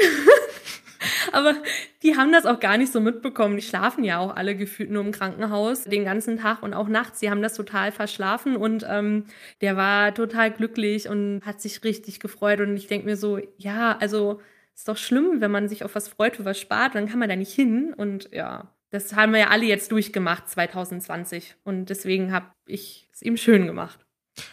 Aber 1.31 1.55
die 2.03 2.15
haben 2.15 2.31
das 2.31 2.45
auch 2.45 2.59
gar 2.59 2.77
nicht 2.77 2.91
so 2.91 2.99
mitbekommen. 2.99 3.57
Die 3.57 3.63
schlafen 3.63 4.03
ja 4.03 4.19
auch 4.19 4.35
alle 4.35 4.55
gefühlt 4.55 4.91
nur 4.91 5.03
im 5.03 5.11
Krankenhaus 5.11 5.83
den 5.83 6.05
ganzen 6.05 6.37
Tag 6.37 6.63
und 6.63 6.73
auch 6.73 6.87
nachts. 6.87 7.19
Die 7.19 7.29
haben 7.29 7.41
das 7.41 7.55
total 7.55 7.91
verschlafen 7.91 8.55
und 8.55 8.85
ähm, 8.87 9.25
der 9.61 9.75
war 9.75 10.13
total 10.13 10.51
glücklich 10.51 11.09
und 11.09 11.41
hat 11.43 11.59
sich 11.59 11.83
richtig 11.83 12.19
gefreut. 12.19 12.61
Und 12.61 12.77
ich 12.77 12.87
denke 12.87 13.07
mir 13.07 13.17
so, 13.17 13.39
ja, 13.57 13.97
also 13.97 14.39
ist 14.75 14.87
doch 14.87 14.97
schlimm, 14.97 15.41
wenn 15.41 15.51
man 15.51 15.67
sich 15.67 15.83
auf 15.83 15.95
was 15.95 16.07
freut, 16.07 16.35
für 16.37 16.45
was 16.45 16.59
spart, 16.59 16.95
dann 16.95 17.09
kann 17.09 17.19
man 17.19 17.29
da 17.29 17.35
nicht 17.35 17.53
hin. 17.53 17.93
Und 17.95 18.29
ja, 18.31 18.71
das 18.89 19.15
haben 19.15 19.33
wir 19.33 19.39
ja 19.39 19.47
alle 19.49 19.65
jetzt 19.65 19.91
durchgemacht 19.91 20.49
2020. 20.49 21.55
Und 21.63 21.89
deswegen 21.89 22.31
habe 22.31 22.47
ich 22.65 23.09
es 23.13 23.21
ihm 23.21 23.37
schön 23.37 23.67
gemacht. 23.67 24.07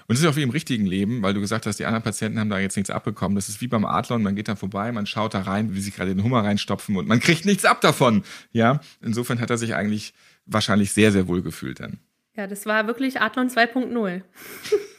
Und 0.06 0.14
es 0.14 0.22
ist 0.22 0.26
auch 0.26 0.36
wie 0.36 0.42
im 0.42 0.50
richtigen 0.50 0.86
Leben, 0.86 1.22
weil 1.22 1.34
du 1.34 1.40
gesagt 1.40 1.66
hast, 1.66 1.78
die 1.78 1.84
anderen 1.84 2.02
Patienten 2.02 2.38
haben 2.38 2.48
da 2.48 2.58
jetzt 2.58 2.76
nichts 2.76 2.90
abbekommen. 2.90 3.36
Das 3.36 3.48
ist 3.48 3.60
wie 3.60 3.68
beim 3.68 3.84
Adlon, 3.84 4.22
man 4.22 4.34
geht 4.34 4.48
da 4.48 4.56
vorbei, 4.56 4.90
man 4.92 5.06
schaut 5.06 5.34
da 5.34 5.42
rein, 5.42 5.74
wie 5.74 5.80
sie 5.80 5.90
gerade 5.90 6.14
den 6.14 6.24
Hummer 6.24 6.42
reinstopfen 6.42 6.96
und 6.96 7.06
man 7.06 7.20
kriegt 7.20 7.44
nichts 7.44 7.64
ab 7.64 7.80
davon. 7.80 8.24
Ja, 8.52 8.80
insofern 9.02 9.40
hat 9.40 9.50
er 9.50 9.58
sich 9.58 9.74
eigentlich 9.74 10.14
wahrscheinlich 10.46 10.92
sehr, 10.92 11.12
sehr 11.12 11.28
wohl 11.28 11.42
gefühlt 11.42 11.80
dann. 11.80 11.98
Ja, 12.36 12.46
das 12.46 12.66
war 12.66 12.86
wirklich 12.86 13.20
Adlon 13.20 13.48
2.0. 13.48 14.22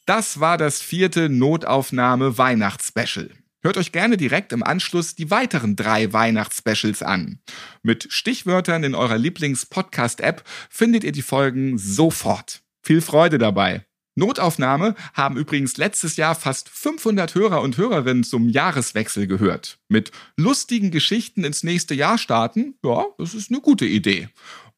das 0.05 0.39
war 0.39 0.57
das 0.57 0.81
vierte 0.81 1.29
Notaufnahme 1.29 2.37
Weihnachtsspecial. 2.37 3.29
Hört 3.67 3.75
euch 3.75 3.91
gerne 3.91 4.15
direkt 4.15 4.53
im 4.53 4.63
Anschluss 4.63 5.15
die 5.15 5.29
weiteren 5.29 5.75
drei 5.75 6.13
Weihnachtsspecials 6.13 7.03
an. 7.03 7.39
Mit 7.83 8.07
Stichwörtern 8.09 8.85
in 8.85 8.95
eurer 8.95 9.17
Lieblings-Podcast-App 9.17 10.41
findet 10.69 11.03
ihr 11.03 11.11
die 11.11 11.21
Folgen 11.21 11.77
sofort. 11.77 12.61
Viel 12.81 13.01
Freude 13.01 13.37
dabei. 13.37 13.85
Notaufnahme 14.15 14.95
haben 15.13 15.35
übrigens 15.35 15.75
letztes 15.75 16.15
Jahr 16.15 16.33
fast 16.33 16.69
500 16.69 17.35
Hörer 17.35 17.61
und 17.61 17.75
Hörerinnen 17.75 18.23
zum 18.23 18.47
Jahreswechsel 18.47 19.27
gehört. 19.27 19.79
Mit 19.89 20.11
lustigen 20.37 20.89
Geschichten 20.89 21.43
ins 21.43 21.63
nächste 21.63 21.93
Jahr 21.93 22.17
starten, 22.17 22.75
ja, 22.85 23.03
das 23.17 23.33
ist 23.33 23.51
eine 23.51 23.59
gute 23.59 23.85
Idee. 23.85 24.29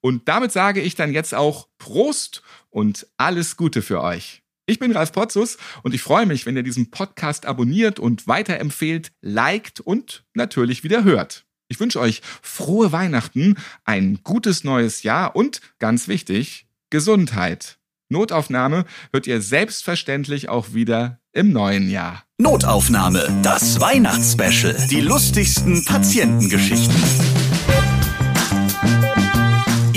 Und 0.01 0.27
damit 0.27 0.51
sage 0.51 0.81
ich 0.81 0.95
dann 0.95 1.13
jetzt 1.13 1.35
auch 1.35 1.67
Prost 1.77 2.41
und 2.71 3.05
alles 3.17 3.55
Gute 3.55 3.83
für 3.83 4.01
euch. 4.01 4.41
Ich 4.69 4.77
bin 4.77 4.91
Ralf 4.91 5.11
Potzus 5.13 5.57
und 5.81 5.95
ich 5.95 6.03
freue 6.03 6.27
mich, 6.27 6.45
wenn 6.45 6.55
ihr 6.55 6.61
diesen 6.61 6.91
Podcast 6.91 7.47
abonniert 7.47 7.99
und 7.99 8.27
weiterempfehlt, 8.27 9.11
liked 9.19 9.79
und 9.79 10.25
natürlich 10.35 10.83
wieder 10.83 11.03
hört. 11.03 11.47
Ich 11.69 11.79
wünsche 11.79 11.99
euch 11.99 12.21
frohe 12.43 12.91
Weihnachten, 12.91 13.55
ein 13.83 14.19
gutes 14.23 14.63
neues 14.63 15.01
Jahr 15.01 15.35
und 15.35 15.61
ganz 15.79 16.07
wichtig, 16.07 16.67
Gesundheit. 16.91 17.79
Notaufnahme 18.09 18.85
hört 19.11 19.25
ihr 19.25 19.41
selbstverständlich 19.41 20.49
auch 20.49 20.71
wieder 20.71 21.19
im 21.31 21.51
neuen 21.51 21.89
Jahr. 21.89 22.23
Notaufnahme, 22.37 23.27
das 23.41 23.79
Weihnachtsspecial. 23.79 24.87
Die 24.91 25.01
lustigsten 25.01 25.83
Patientengeschichten. 25.83 27.38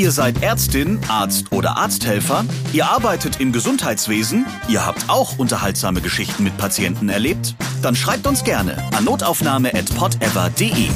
Ihr 0.02 0.10
seid 0.10 0.42
Ärztin, 0.42 0.98
Arzt 1.06 1.52
oder 1.52 1.76
Arzthelfer, 1.76 2.44
ihr 2.72 2.86
arbeitet 2.86 3.38
im 3.38 3.52
Gesundheitswesen, 3.52 4.46
ihr 4.66 4.84
habt 4.84 5.08
auch 5.08 5.38
unterhaltsame 5.38 6.00
Geschichten 6.00 6.42
mit 6.42 6.58
Patienten 6.58 7.08
erlebt? 7.08 7.54
Dann 7.82 7.94
schreibt 7.94 8.26
uns 8.26 8.42
gerne 8.42 8.82
an 8.96 9.04
notaufnahme.podever.de. 9.04 10.88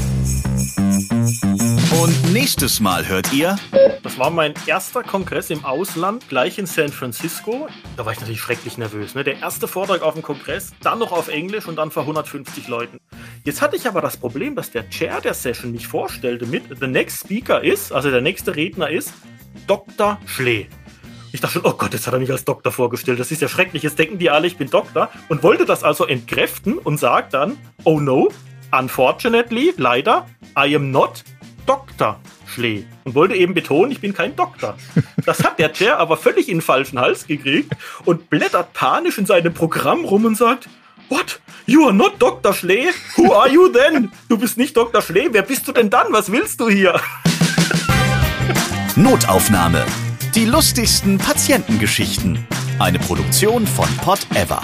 Und 2.02 2.32
nächstes 2.32 2.80
Mal 2.80 3.06
hört 3.06 3.32
ihr. 3.32 3.56
Das 4.02 4.18
war 4.18 4.30
mein 4.30 4.54
erster 4.66 5.04
Kongress 5.04 5.50
im 5.50 5.64
Ausland, 5.64 6.28
gleich 6.28 6.58
in 6.58 6.66
San 6.66 6.88
Francisco. 6.88 7.68
Da 7.96 8.04
war 8.06 8.12
ich 8.12 8.18
natürlich 8.18 8.40
schrecklich 8.40 8.76
nervös. 8.76 9.14
Ne? 9.14 9.22
Der 9.22 9.38
erste 9.38 9.68
Vortrag 9.68 10.02
auf 10.02 10.14
dem 10.14 10.24
Kongress, 10.24 10.72
dann 10.82 10.98
noch 10.98 11.12
auf 11.12 11.28
Englisch 11.28 11.68
und 11.68 11.76
dann 11.76 11.92
vor 11.92 12.02
150 12.02 12.66
Leuten. 12.66 12.98
Jetzt 13.46 13.62
hatte 13.62 13.76
ich 13.76 13.86
aber 13.86 14.00
das 14.00 14.16
Problem, 14.16 14.56
dass 14.56 14.72
der 14.72 14.90
Chair 14.90 15.20
der 15.20 15.32
Session 15.32 15.70
mich 15.70 15.86
vorstellte 15.86 16.46
mit 16.46 16.64
The 16.80 16.88
Next 16.88 17.20
Speaker 17.20 17.62
ist, 17.62 17.92
also 17.92 18.10
der 18.10 18.20
nächste 18.20 18.56
Redner 18.56 18.90
ist 18.90 19.14
Dr. 19.68 20.18
Schlee. 20.26 20.66
Ich 21.30 21.40
dachte 21.40 21.60
schon, 21.60 21.64
oh 21.64 21.74
Gott, 21.74 21.92
jetzt 21.92 22.08
hat 22.08 22.14
er 22.14 22.18
mich 22.18 22.32
als 22.32 22.44
Doktor 22.44 22.72
vorgestellt. 22.72 23.20
Das 23.20 23.30
ist 23.30 23.40
ja 23.40 23.46
schrecklich. 23.46 23.84
Jetzt 23.84 24.00
denken 24.00 24.18
die 24.18 24.30
alle, 24.30 24.48
ich 24.48 24.56
bin 24.56 24.68
Doktor. 24.68 25.10
Und 25.28 25.44
wollte 25.44 25.64
das 25.64 25.84
also 25.84 26.06
entkräften 26.06 26.76
und 26.76 26.98
sagt 26.98 27.34
dann, 27.34 27.56
oh 27.84 28.00
no, 28.00 28.32
unfortunately, 28.72 29.74
leider, 29.76 30.26
I 30.58 30.74
am 30.74 30.90
not 30.90 31.22
Dr. 31.66 32.18
Schlee. 32.48 32.84
Und 33.04 33.14
wollte 33.14 33.36
eben 33.36 33.54
betonen, 33.54 33.92
ich 33.92 34.00
bin 34.00 34.12
kein 34.12 34.34
Doktor. 34.34 34.76
Das 35.24 35.44
hat 35.44 35.60
der 35.60 35.72
Chair 35.72 35.98
aber 35.98 36.16
völlig 36.16 36.48
in 36.48 36.56
den 36.56 36.62
falschen 36.62 36.98
Hals 36.98 37.28
gekriegt 37.28 37.70
und 38.04 38.28
blättert 38.28 38.72
panisch 38.72 39.18
in 39.18 39.26
seinem 39.26 39.54
Programm 39.54 40.04
rum 40.04 40.24
und 40.24 40.36
sagt, 40.36 40.68
What? 41.08 41.40
You 41.66 41.86
are 41.86 41.92
not 41.92 42.18
Dr. 42.18 42.52
Schlee? 42.52 42.90
Who 43.16 43.32
are 43.32 43.48
you 43.48 43.68
then? 43.68 44.10
Du 44.28 44.36
bist 44.36 44.56
nicht 44.56 44.76
Dr. 44.76 45.02
Schlee? 45.02 45.28
Wer 45.30 45.42
bist 45.42 45.66
du 45.68 45.72
denn 45.72 45.90
dann? 45.90 46.12
Was 46.12 46.30
willst 46.30 46.60
du 46.60 46.68
hier? 46.68 47.00
Notaufnahme. 48.96 49.84
Die 50.34 50.44
lustigsten 50.44 51.18
Patientengeschichten. 51.18 52.46
Eine 52.78 52.98
Produktion 52.98 53.66
von 53.66 53.88
Pot 53.98 54.26
Ever. 54.34 54.60